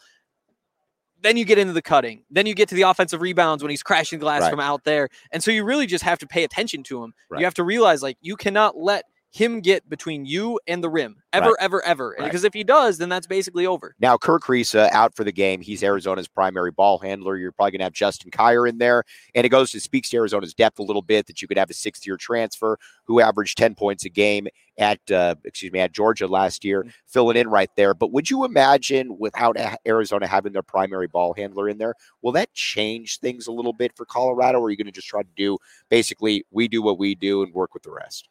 Then 1.22 1.36
you 1.36 1.44
get 1.44 1.56
into 1.58 1.72
the 1.72 1.82
cutting. 1.82 2.24
Then 2.30 2.46
you 2.46 2.54
get 2.54 2.68
to 2.70 2.74
the 2.74 2.82
offensive 2.82 3.20
rebounds 3.20 3.62
when 3.62 3.70
he's 3.70 3.82
crashing 3.82 4.18
glass 4.18 4.42
Right. 4.42 4.50
from 4.50 4.58
out 4.58 4.82
there. 4.82 5.08
And 5.30 5.40
so 5.42 5.52
you 5.52 5.62
really 5.62 5.86
just 5.86 6.02
have 6.02 6.18
to 6.18 6.26
pay 6.26 6.42
attention 6.42 6.82
to 6.84 7.04
him. 7.04 7.14
Right. 7.30 7.38
You 7.38 7.46
have 7.46 7.54
to 7.54 7.62
realize 7.62 8.02
like 8.02 8.18
you 8.20 8.34
cannot 8.34 8.76
let 8.76 9.04
him 9.32 9.60
get 9.60 9.88
between 9.88 10.26
you 10.26 10.60
and 10.66 10.84
the 10.84 10.90
rim 10.90 11.16
ever, 11.32 11.46
Right. 11.46 11.54
ever, 11.60 11.82
ever. 11.84 12.14
Right. 12.18 12.26
Because 12.26 12.44
if 12.44 12.52
he 12.52 12.62
does, 12.62 12.98
then 12.98 13.08
that's 13.08 13.26
basically 13.26 13.64
over. 13.66 13.94
Now, 13.98 14.18
Kerr 14.18 14.38
Kriisa 14.38 14.90
out 14.92 15.16
for 15.16 15.24
the 15.24 15.32
game. 15.32 15.62
He's 15.62 15.82
Arizona's 15.82 16.28
primary 16.28 16.70
ball 16.70 16.98
handler. 16.98 17.38
You're 17.38 17.50
probably 17.50 17.70
going 17.72 17.78
to 17.78 17.84
have 17.84 17.94
Justin 17.94 18.30
Kier 18.30 18.68
in 18.68 18.76
there. 18.76 19.04
And 19.34 19.46
it 19.46 19.48
goes 19.48 19.70
to 19.70 19.80
speaks 19.80 20.10
to 20.10 20.18
Arizona's 20.18 20.52
depth 20.52 20.78
a 20.78 20.82
little 20.82 21.00
bit 21.00 21.26
that 21.28 21.40
you 21.40 21.48
could 21.48 21.56
have 21.56 21.70
a 21.70 21.74
sixth 21.74 22.06
year 22.06 22.18
transfer 22.18 22.78
who 23.04 23.20
averaged 23.20 23.56
10 23.56 23.74
points 23.74 24.04
a 24.04 24.10
game 24.10 24.48
at, 24.76 25.00
uh, 25.10 25.34
excuse 25.44 25.72
me, 25.72 25.80
at 25.80 25.92
Georgia 25.92 26.26
last 26.26 26.62
year, 26.62 26.84
filling 27.06 27.38
in 27.38 27.48
right 27.48 27.70
there. 27.74 27.94
But 27.94 28.12
would 28.12 28.28
you 28.28 28.44
imagine 28.44 29.16
without 29.18 29.56
Arizona 29.86 30.26
having 30.26 30.52
their 30.52 30.62
primary 30.62 31.06
ball 31.08 31.32
handler 31.32 31.70
in 31.70 31.78
there, 31.78 31.94
will 32.20 32.32
that 32.32 32.52
change 32.52 33.18
things 33.20 33.46
a 33.46 33.52
little 33.52 33.72
bit 33.72 33.92
for 33.96 34.04
Colorado? 34.04 34.58
Or 34.60 34.66
are 34.66 34.70
you 34.70 34.76
going 34.76 34.86
to 34.86 34.92
just 34.92 35.08
try 35.08 35.22
to 35.22 35.28
do 35.36 35.56
basically 35.88 36.44
we 36.50 36.68
do 36.68 36.82
what 36.82 36.98
we 36.98 37.14
do 37.14 37.42
and 37.42 37.54
work 37.54 37.72
with 37.72 37.82
the 37.82 37.90
rest? 37.90 38.28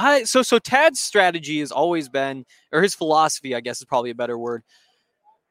I 0.00 0.24
so 0.24 0.42
so 0.42 0.58
Tad's 0.58 1.00
strategy 1.00 1.60
has 1.60 1.70
always 1.70 2.08
been, 2.08 2.44
or 2.72 2.82
his 2.82 2.94
philosophy, 2.94 3.54
I 3.54 3.60
guess 3.60 3.80
is 3.80 3.84
probably 3.84 4.10
a 4.10 4.14
better 4.14 4.38
word. 4.38 4.62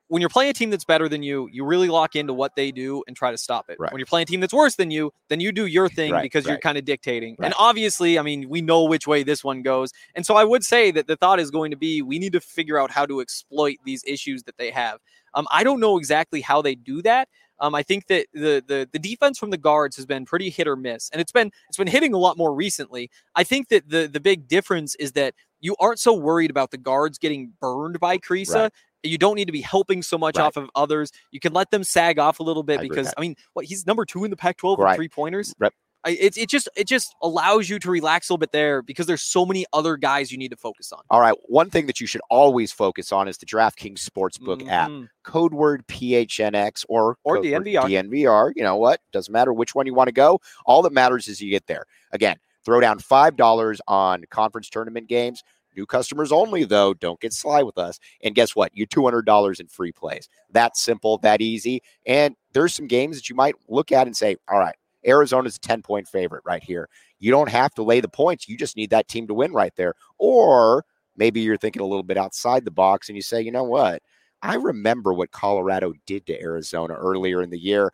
When 0.08 0.22
you're 0.22 0.30
playing 0.30 0.50
a 0.50 0.54
team 0.54 0.72
that's 0.72 0.86
better 0.86 1.08
than 1.08 1.22
you, 1.22 1.48
you 1.52 1.64
really 1.64 1.88
lock 1.88 2.16
into 2.16 2.34
what 2.34 2.56
they 2.56 2.72
do 2.72 3.04
and 3.06 3.16
try 3.16 3.30
to 3.30 3.38
stop 3.38 3.70
it. 3.70 3.78
Right. 3.80 3.92
When 3.92 4.00
you're 4.00 4.08
playing 4.08 4.24
a 4.24 4.26
team 4.26 4.40
that's 4.40 4.54
worse 4.56 4.76
than 4.76 4.90
you, 4.90 5.12
then 5.28 5.40
you 5.40 5.52
do 5.52 5.68
your 5.68 5.88
thing 5.88 6.12
Right, 6.12 6.24
because 6.24 6.48
you're 6.48 6.58
kind 6.58 6.80
of 6.80 6.86
dictating. 6.86 7.36
Right. 7.38 7.46
And 7.46 7.54
obviously, 7.60 8.18
I 8.18 8.24
mean, 8.24 8.50
we 8.50 8.60
know 8.60 8.86
which 8.86 9.06
way 9.06 9.22
this 9.22 9.44
one 9.44 9.62
goes. 9.62 9.92
And 10.16 10.26
so 10.26 10.36
I 10.36 10.44
would 10.44 10.64
say 10.64 10.90
that 10.90 11.06
the 11.06 11.16
thought 11.16 11.40
is 11.40 11.52
going 11.52 11.70
to 11.70 11.78
be 11.78 12.02
we 12.02 12.18
need 12.18 12.34
to 12.34 12.42
figure 12.42 12.80
out 12.80 12.90
how 12.90 13.06
to 13.06 13.22
exploit 13.22 13.78
these 13.86 14.04
issues 14.08 14.42
that 14.44 14.58
they 14.58 14.72
have. 14.72 15.00
Um, 15.36 15.46
I 15.52 15.64
don't 15.64 15.80
know 15.80 16.00
exactly 16.00 16.42
how 16.42 16.64
they 16.64 16.74
do 16.74 17.04
that. 17.04 17.30
Um, 17.62 17.76
I 17.76 17.84
think 17.84 18.08
that 18.08 18.28
the, 18.34 18.64
the 18.66 18.88
the 18.92 19.00
defense 19.00 19.38
from 19.38 19.50
the 19.50 19.58
guards 19.58 19.96
has 19.98 20.06
been 20.06 20.26
pretty 20.26 20.50
hit 20.50 20.68
or 20.68 20.76
miss, 20.76 21.10
and 21.12 21.22
it's 21.22 21.32
been 21.32 21.52
it's 21.68 21.78
been 21.78 21.88
hitting 21.88 22.14
a 22.14 22.18
lot 22.18 22.38
more 22.38 22.54
recently. 22.54 23.10
I 23.36 23.44
think 23.44 23.70
that 23.70 23.90
the 23.90 24.08
the 24.08 24.20
big 24.20 24.48
difference 24.48 24.96
is 24.96 25.12
that 25.14 25.34
you 25.60 25.76
aren't 25.80 26.00
so 26.00 26.14
worried 26.14 26.50
about 26.50 26.72
the 26.72 26.78
guards 26.78 27.18
getting 27.18 27.52
burned 27.60 28.00
by 28.00 28.18
Creasa. 28.18 28.56
Right. 28.64 28.72
You 29.04 29.18
don't 29.18 29.36
need 29.36 29.46
to 29.46 29.52
be 29.54 29.62
helping 29.62 30.02
so 30.02 30.18
much 30.18 30.38
Right. 30.38 30.44
off 30.46 30.58
of 30.58 30.70
others. 30.76 31.12
You 31.32 31.40
can 31.40 31.54
let 31.54 31.72
them 31.72 31.84
sag 31.86 32.20
off 32.20 32.40
a 32.40 32.44
little 32.44 32.64
bit 32.64 32.80
I 32.80 32.84
because. 32.84 33.14
I 33.18 33.22
mean, 33.22 33.36
what 33.54 33.66
he's 33.66 33.86
number 33.88 34.06
two 34.06 34.24
in 34.26 34.30
the 34.30 34.36
Pac-12 34.38 34.78
Right. 34.78 34.96
three 34.96 35.08
pointers. 35.10 35.54
Rep- 35.60 35.74
I, 36.06 36.12
it, 36.12 36.38
it 36.38 36.50
just 36.50 36.70
it 36.78 36.88
just 36.88 37.14
allows 37.22 37.70
you 37.70 37.78
to 37.80 37.92
relax 37.92 38.30
a 38.30 38.34
little 38.34 38.40
bit 38.40 38.52
there 38.54 38.82
because 38.82 39.06
there's 39.06 39.22
so 39.22 39.46
many 39.46 39.66
other 39.74 39.98
guys 39.98 40.32
you 40.32 40.38
need 40.38 40.52
to 40.52 40.58
focus 40.58 40.92
on. 40.94 41.02
All 41.10 41.20
right. 41.20 41.36
One 41.44 41.70
thing 41.70 41.88
that 41.88 42.00
you 42.00 42.08
should 42.08 42.22
always 42.30 42.72
focus 42.72 43.12
on 43.12 43.28
is 43.28 43.38
the 43.38 43.46
DraftKings 43.46 44.00
Sportsbook 44.00 44.68
app. 44.70 44.90
Mhm. 44.90 45.10
code 45.24 45.54
word 45.54 45.86
PHNX 45.88 46.86
or 46.90 47.18
Or 47.24 47.38
DNVR. 47.38 47.84
DNVR. 47.88 48.54
You 48.56 48.64
know 48.64 48.78
what? 48.78 49.02
Doesn't 49.12 49.32
matter 49.32 49.54
which 49.54 49.76
one 49.76 49.86
you 49.86 49.94
want 49.94 50.08
to 50.08 50.14
go. 50.14 50.40
All 50.66 50.82
that 50.84 50.94
matters 50.94 51.28
is 51.28 51.42
you 51.42 51.50
get 51.50 51.68
there. 51.68 51.86
Again, 52.12 52.38
throw 52.66 52.80
down 52.80 53.00
$5 53.00 53.80
on 53.88 54.24
conference 54.30 54.70
tournament 54.70 55.08
games. 55.08 55.44
New 55.78 55.86
customers 55.86 56.32
only, 56.32 56.64
though. 56.64 56.94
Don't 56.96 57.20
get 57.20 57.32
sly 57.32 57.62
with 57.62 57.78
us. 57.78 58.00
And 58.24 58.34
guess 58.34 58.56
what? 58.56 58.72
You 58.76 58.88
$200 58.88 59.60
in 59.60 59.68
free 59.68 59.92
plays. 59.92 60.28
That 60.52 60.76
simple, 60.76 61.20
that 61.20 61.42
easy. 61.42 61.82
And 62.08 62.36
there's 62.54 62.74
some 62.74 62.88
games 62.88 63.16
that 63.18 63.30
you 63.30 63.36
might 63.36 63.56
look 63.68 63.92
at 63.92 64.08
and 64.08 64.18
say, 64.18 64.38
all 64.52 64.58
right, 64.58 64.76
Arizona's 65.06 65.56
a 65.56 65.60
10 65.60 65.82
point 65.82 66.08
favorite 66.08 66.44
right 66.46 66.64
here. 66.64 66.90
You 67.20 67.32
don't 67.32 67.50
have 67.50 67.74
to 67.76 67.84
lay 67.84 68.00
the 68.00 68.10
points. 68.10 68.48
You 68.48 68.58
just 68.58 68.78
need 68.78 68.90
that 68.92 69.08
team 69.08 69.28
to 69.28 69.34
win 69.34 69.54
right 69.54 69.74
there. 69.76 69.94
Or 70.18 70.86
maybe 71.16 71.42
you're 71.42 71.58
thinking 71.58 71.82
a 71.82 71.86
little 71.86 72.04
bit 72.04 72.18
outside 72.18 72.66
the 72.66 72.72
box 72.72 73.10
and 73.10 73.16
you 73.16 73.22
say, 73.22 73.42
you 73.42 73.52
know 73.52 73.64
what? 73.64 74.02
I 74.42 74.56
remember 74.56 75.14
what 75.14 75.32
Colorado 75.32 75.94
did 76.06 76.26
to 76.28 76.42
Arizona 76.42 76.94
earlier 76.94 77.42
in 77.42 77.50
the 77.50 77.60
year. 77.60 77.92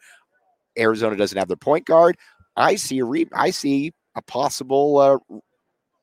Arizona 0.78 1.16
doesn't 1.16 1.38
have 1.38 1.48
their 1.48 1.58
point 1.58 1.86
guard. 1.86 2.18
I 2.56 2.76
see 2.76 3.00
a 3.00 3.06
re- 3.06 3.30
I 3.34 3.50
see 3.50 3.94
a 4.16 4.22
possible 4.22 4.98
uh, 4.98 5.18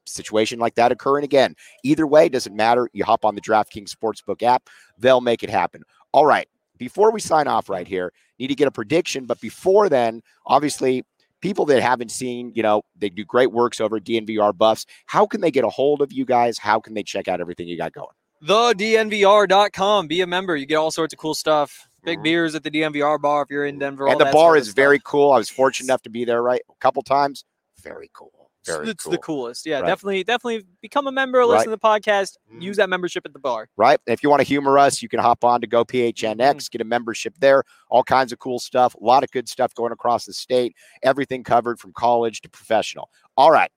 situation 0.07 0.59
like 0.59 0.75
that 0.75 0.93
occurring 0.93 1.25
again. 1.25 1.55
Either 1.85 2.07
way, 2.07 2.29
doesn't 2.29 2.57
matter. 2.57 2.89
You 2.93 3.05
hop 3.05 3.25
on 3.25 3.35
the 3.35 3.41
DraftKings 3.41 3.95
Sportsbook 3.95 4.43
app, 4.43 4.69
they'll 4.99 5.21
make 5.21 5.43
it 5.43 5.51
happen. 5.51 5.83
All 6.13 6.27
right. 6.27 6.49
Before 6.83 7.13
we 7.13 7.21
sign 7.21 7.47
off 7.47 7.69
right 7.69 7.87
here, 7.87 8.13
need 8.41 8.49
to 8.49 8.57
get 8.57 8.67
a 8.67 8.73
prediction. 8.73 9.25
But 9.25 9.41
before 9.41 9.89
then, 9.89 10.21
obviously, 10.47 11.05
people 11.41 11.65
that 11.67 11.81
haven't 11.81 12.11
seen, 12.11 12.51
you 12.57 12.63
know, 12.65 12.83
they 12.99 13.09
do 13.09 13.25
great 13.25 13.53
works 13.53 13.81
over 13.81 13.99
at 13.99 14.05
DNVR 14.05 14.53
Buffs. 14.59 14.85
How 15.07 15.25
can 15.25 15.41
they 15.41 15.53
get 15.53 15.63
a 15.63 15.69
hold 15.69 16.03
of 16.03 16.13
you 16.13 16.25
guys? 16.25 16.59
How 16.59 16.81
can 16.81 16.95
they 16.95 17.05
check 17.05 17.29
out 17.29 17.41
everything 17.41 17.69
you 17.69 17.77
got 17.77 17.93
going? 17.93 18.09
TheDNVR.com. 18.45 20.09
Be 20.09 20.23
a 20.23 20.27
member. 20.27 20.57
You 20.57 20.67
get 20.67 20.75
all 20.75 20.91
sorts 20.91 21.15
of 21.15 21.21
cool 21.21 21.35
stuff. 21.37 21.87
Big 22.05 22.19
Mhm. 22.19 22.23
beers 22.25 22.55
at 22.57 22.65
the 22.65 22.71
DNVR 22.71 23.17
bar 23.17 23.43
if 23.43 23.51
you're 23.51 23.65
in 23.65 23.79
Denver. 23.79 24.07
all 24.07 24.11
and 24.13 24.21
the 24.21 24.25
bar 24.25 24.33
sort 24.33 24.59
of 24.59 24.63
is 24.63 24.75
very 24.75 24.99
cool. 25.05 25.31
I 25.31 25.39
was 25.39 25.49
fortunate 25.49 25.87
enough 25.87 26.03
to 26.03 26.11
be 26.11 26.25
there 26.25 26.43
right 26.43 26.63
a 26.69 26.75
couple 26.81 27.05
times. 27.05 27.45
Very 27.81 28.11
cool. 28.13 28.42
Very 28.67 28.91
it's 28.91 29.05
cool. 29.05 29.11
the 29.13 29.19
coolest. 29.19 29.67
Yeah, 29.67 29.81
Right. 29.81 29.87
definitely, 29.89 30.25
definitely 30.25 30.65
become 30.81 31.07
a 31.07 31.13
member, 31.13 31.45
listen 31.45 31.65
to 31.65 31.71
the 31.71 31.79
podcast, 31.79 32.37
Mhm. 32.53 32.63
use 32.63 32.77
that 32.77 32.89
membership 32.89 33.27
at 33.27 33.33
the 33.33 33.39
bar. 33.39 33.69
right? 33.77 33.99
And 34.07 34.13
if 34.15 34.23
you 34.23 34.31
want 34.31 34.41
to 34.41 34.47
humor 34.47 34.79
us, 34.79 35.03
you 35.03 35.09
can 35.09 35.19
hop 35.21 35.43
on 35.45 35.61
to 35.63 35.67
Go 35.67 35.85
PHNX, 35.85 36.67
Mm-hmm. 36.67 36.71
get 36.73 36.81
a 36.81 36.85
membership 36.85 37.35
there. 37.41 37.65
All 37.91 38.05
kinds 38.05 38.33
of 38.33 38.39
cool 38.39 38.59
stuff. 38.59 38.95
A 38.95 39.03
lot 39.05 39.25
of 39.25 39.31
good 39.33 39.49
stuff 39.49 39.75
going 39.75 39.93
across 39.93 40.25
the 40.27 40.33
state. 40.33 40.77
Everything 41.03 41.43
covered 41.45 41.81
from 41.81 41.93
college 41.93 42.41
to 42.43 42.49
professional. 42.49 43.11
All 43.37 43.51
right, 43.51 43.71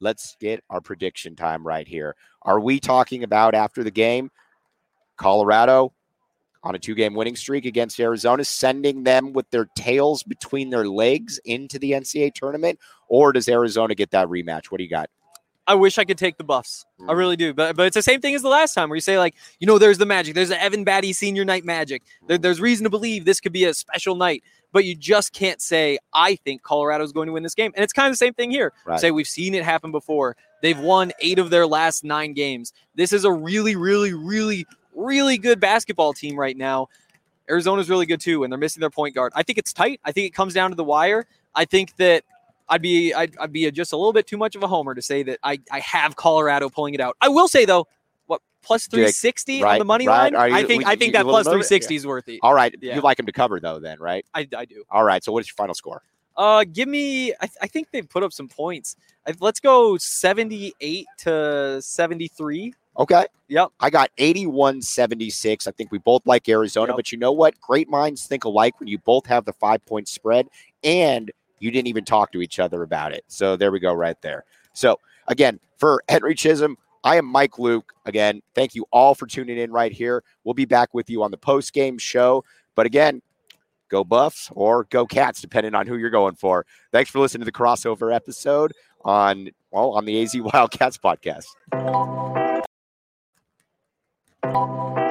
let's 0.00 0.36
get 0.40 0.62
our 0.70 0.80
prediction 0.80 1.34
time 1.36 1.66
right 1.66 1.88
here. 1.88 2.14
Are 2.42 2.60
we 2.60 2.80
talking 2.80 3.22
about 3.24 3.54
after 3.54 3.82
the 3.82 3.90
game, 3.90 4.30
Colorado 5.16 5.92
on 6.62 6.74
a 6.74 6.78
two-game 6.78 7.14
winning 7.14 7.36
streak 7.36 7.64
against 7.64 7.98
Arizona, 8.00 8.44
sending 8.44 9.04
them 9.04 9.32
with 9.32 9.48
their 9.50 9.66
tails 9.76 10.22
between 10.22 10.70
their 10.70 10.88
legs 10.88 11.38
into 11.44 11.78
the 11.78 11.92
NCAA 11.92 12.34
tournament, 12.34 12.78
or 13.08 13.32
does 13.32 13.48
Arizona 13.48 13.94
get 13.94 14.10
that 14.10 14.26
rematch? 14.28 14.66
What 14.66 14.78
do 14.78 14.84
you 14.84 14.90
got? 14.90 15.08
I 15.66 15.74
wish 15.74 15.98
I 15.98 16.04
could 16.06 16.16
take 16.16 16.38
the 16.38 16.44
Buffs. 16.44 16.86
I 16.98 17.12
Mm. 17.12 17.16
really 17.18 17.36
do. 17.36 17.52
But 17.52 17.76
but 17.76 17.86
it's 17.86 17.94
the 17.94 18.02
same 18.02 18.22
thing 18.22 18.34
as 18.34 18.40
the 18.40 18.48
last 18.48 18.72
time 18.72 18.88
where 18.88 18.96
you 18.96 19.02
say 19.02 19.18
like, 19.18 19.34
you 19.60 19.66
know, 19.66 19.78
there's 19.78 19.98
the 19.98 20.06
magic. 20.06 20.34
There's 20.34 20.48
the 20.48 20.60
Evan 20.62 20.82
Battey 20.82 21.14
senior 21.14 21.44
night 21.44 21.62
magic. 21.62 22.02
There, 22.26 22.38
there's 22.38 22.58
reason 22.58 22.84
to 22.84 22.90
believe 22.90 23.26
this 23.26 23.38
could 23.38 23.52
be 23.52 23.64
a 23.64 23.74
special 23.74 24.14
night. 24.14 24.42
But 24.72 24.84
you 24.86 24.94
just 24.94 25.32
can't 25.32 25.60
say, 25.62 25.98
I 26.12 26.36
think 26.36 26.62
Colorado's 26.62 27.12
going 27.12 27.26
to 27.26 27.32
win 27.32 27.42
this 27.42 27.54
game. 27.54 27.72
And 27.74 27.82
it's 27.84 27.92
kind 27.92 28.06
of 28.08 28.12
the 28.12 28.18
same 28.18 28.34
thing 28.34 28.50
here. 28.50 28.72
Right. 28.86 29.00
Say 29.00 29.10
we've 29.10 29.26
seen 29.28 29.54
it 29.54 29.64
happen 29.64 29.92
before. 29.92 30.36
They've 30.62 30.78
won 30.78 31.12
eight 31.20 31.38
of 31.38 31.48
their 31.50 31.66
last 31.66 32.02
nine 32.04 32.32
games. 32.34 32.72
This 32.94 33.12
is 33.14 33.24
a 33.24 33.32
really, 33.32 33.76
really, 33.76 34.12
really, 34.12 34.66
really 34.98 35.38
good 35.38 35.60
basketball 35.60 36.12
team 36.12 36.38
right 36.38 36.56
now. 36.56 36.88
Arizona's 37.48 37.88
really 37.88 38.04
good 38.04 38.20
too, 38.20 38.44
and 38.44 38.52
they're 38.52 38.58
missing 38.58 38.80
their 38.80 38.90
point 38.90 39.14
guard. 39.14 39.32
I 39.34 39.42
think 39.42 39.58
it's 39.58 39.72
tight. 39.72 40.00
I 40.04 40.12
think 40.12 40.26
it 40.26 40.34
comes 40.34 40.52
down 40.52 40.70
to 40.70 40.76
the 40.76 40.84
wire. 40.84 41.26
I 41.54 41.64
think 41.64 41.96
that 41.96 42.24
I'd 42.68 42.82
be 42.82 43.14
I'd, 43.14 43.34
I'd 43.38 43.52
be 43.52 43.70
just 43.70 43.94
a 43.94 43.96
little 43.96 44.12
bit 44.12 44.26
too 44.26 44.36
much 44.36 44.54
of 44.54 44.62
a 44.62 44.66
homer 44.66 44.94
to 44.94 45.00
say 45.00 45.22
that 45.22 45.38
I, 45.42 45.58
I 45.70 45.80
have 45.80 46.16
Colorado 46.16 46.68
pulling 46.68 46.92
it 46.94 47.00
out. 47.00 47.16
I 47.22 47.28
will 47.28 47.48
say 47.48 47.64
though, 47.64 47.86
what 48.26 48.42
plus 48.62 48.86
you- 48.92 49.04
three 49.04 49.08
sixty 49.12 49.62
right, 49.62 49.72
on 49.72 49.78
the 49.78 49.86
money 49.86 50.06
right. 50.06 50.32
line? 50.32 50.34
Are 50.34 50.54
I 50.54 50.64
think 50.64 50.86
I 50.86 50.94
think 50.96 51.14
that 51.14 51.24
plus 51.24 51.46
three 51.46 51.46
sixty 51.46 51.46
plus 51.46 51.46
love 51.46 51.52
three 51.54 51.60
it? 51.60 51.64
sixty 51.64 51.96
is 51.96 52.06
worth 52.06 52.28
it. 52.28 52.40
All 52.42 52.52
right, 52.52 52.74
Yeah. 52.82 52.96
you 52.96 53.00
like 53.00 53.16
them 53.16 53.26
to 53.26 53.32
cover 53.32 53.60
though, 53.60 53.78
then, 53.78 53.98
right? 53.98 54.26
I, 54.34 54.46
I 54.54 54.66
do. 54.66 54.84
All 54.90 55.04
right. 55.04 55.24
So, 55.24 55.32
what 55.32 55.40
is 55.40 55.48
your 55.48 55.54
final 55.54 55.74
score? 55.74 56.02
Uh, 56.36 56.64
give 56.70 56.86
me. 56.88 57.32
I, 57.32 57.46
th- 57.46 57.56
I 57.62 57.66
think 57.66 57.90
they've 57.90 58.08
put 58.08 58.22
up 58.22 58.32
some 58.32 58.48
points. 58.48 58.94
I, 59.26 59.32
let's 59.40 59.58
go 59.58 59.96
seventy-eight 59.96 61.06
to 61.20 61.80
seventy-three. 61.80 62.74
Okay. 62.98 63.26
Yep. 63.48 63.68
I 63.80 63.90
got 63.90 64.10
81 64.18 64.82
76. 64.82 65.66
I 65.66 65.70
think 65.70 65.90
we 65.92 65.98
both 65.98 66.26
like 66.26 66.48
Arizona, 66.48 66.88
Yep. 66.92 66.96
but 66.96 67.12
you 67.12 67.18
know 67.18 67.32
what? 67.32 67.58
Great 67.60 67.88
minds 67.88 68.26
think 68.26 68.44
alike 68.44 68.78
when 68.80 68.88
you 68.88 68.98
both 68.98 69.24
have 69.26 69.44
the 69.44 69.52
five 69.52 69.84
point 69.86 70.08
spread 70.08 70.48
and 70.84 71.30
you 71.60 71.70
didn't 71.70 71.86
even 71.88 72.04
talk 72.04 72.32
to 72.32 72.42
each 72.42 72.58
other 72.58 72.82
about 72.82 73.12
it. 73.12 73.24
So 73.28 73.56
there 73.56 73.72
we 73.72 73.80
go, 73.80 73.92
right 73.92 74.20
there. 74.20 74.44
So 74.74 74.98
again, 75.28 75.60
for 75.78 76.02
Henry 76.08 76.34
Chisholm, 76.34 76.76
I 77.04 77.16
am 77.16 77.24
Mike 77.24 77.58
Luke. 77.58 77.92
Again, 78.04 78.42
thank 78.54 78.74
you 78.74 78.84
all 78.90 79.14
for 79.14 79.26
tuning 79.26 79.58
in 79.58 79.70
right 79.70 79.92
here. 79.92 80.22
We'll 80.44 80.54
be 80.54 80.64
back 80.66 80.92
with 80.92 81.08
you 81.08 81.22
on 81.22 81.30
the 81.30 81.38
post 81.38 81.72
game 81.72 81.96
show. 81.98 82.44
But 82.74 82.86
again, 82.86 83.22
go 83.88 84.04
Buffs 84.04 84.50
or 84.54 84.84
go 84.84 85.06
Cats, 85.06 85.40
depending 85.40 85.74
on 85.74 85.86
who 85.86 85.96
you're 85.96 86.10
going 86.10 86.34
for. 86.34 86.66
Thanks 86.92 87.10
for 87.10 87.20
listening 87.20 87.40
to 87.40 87.44
the 87.46 87.52
crossover 87.52 88.14
episode 88.14 88.72
on 89.04 89.50
well 89.70 89.92
on 89.92 90.04
the 90.04 90.22
AZ 90.22 90.36
Wildcats 90.36 90.98
podcast. 90.98 91.46
Thank 94.42 94.98
you. 94.98 95.07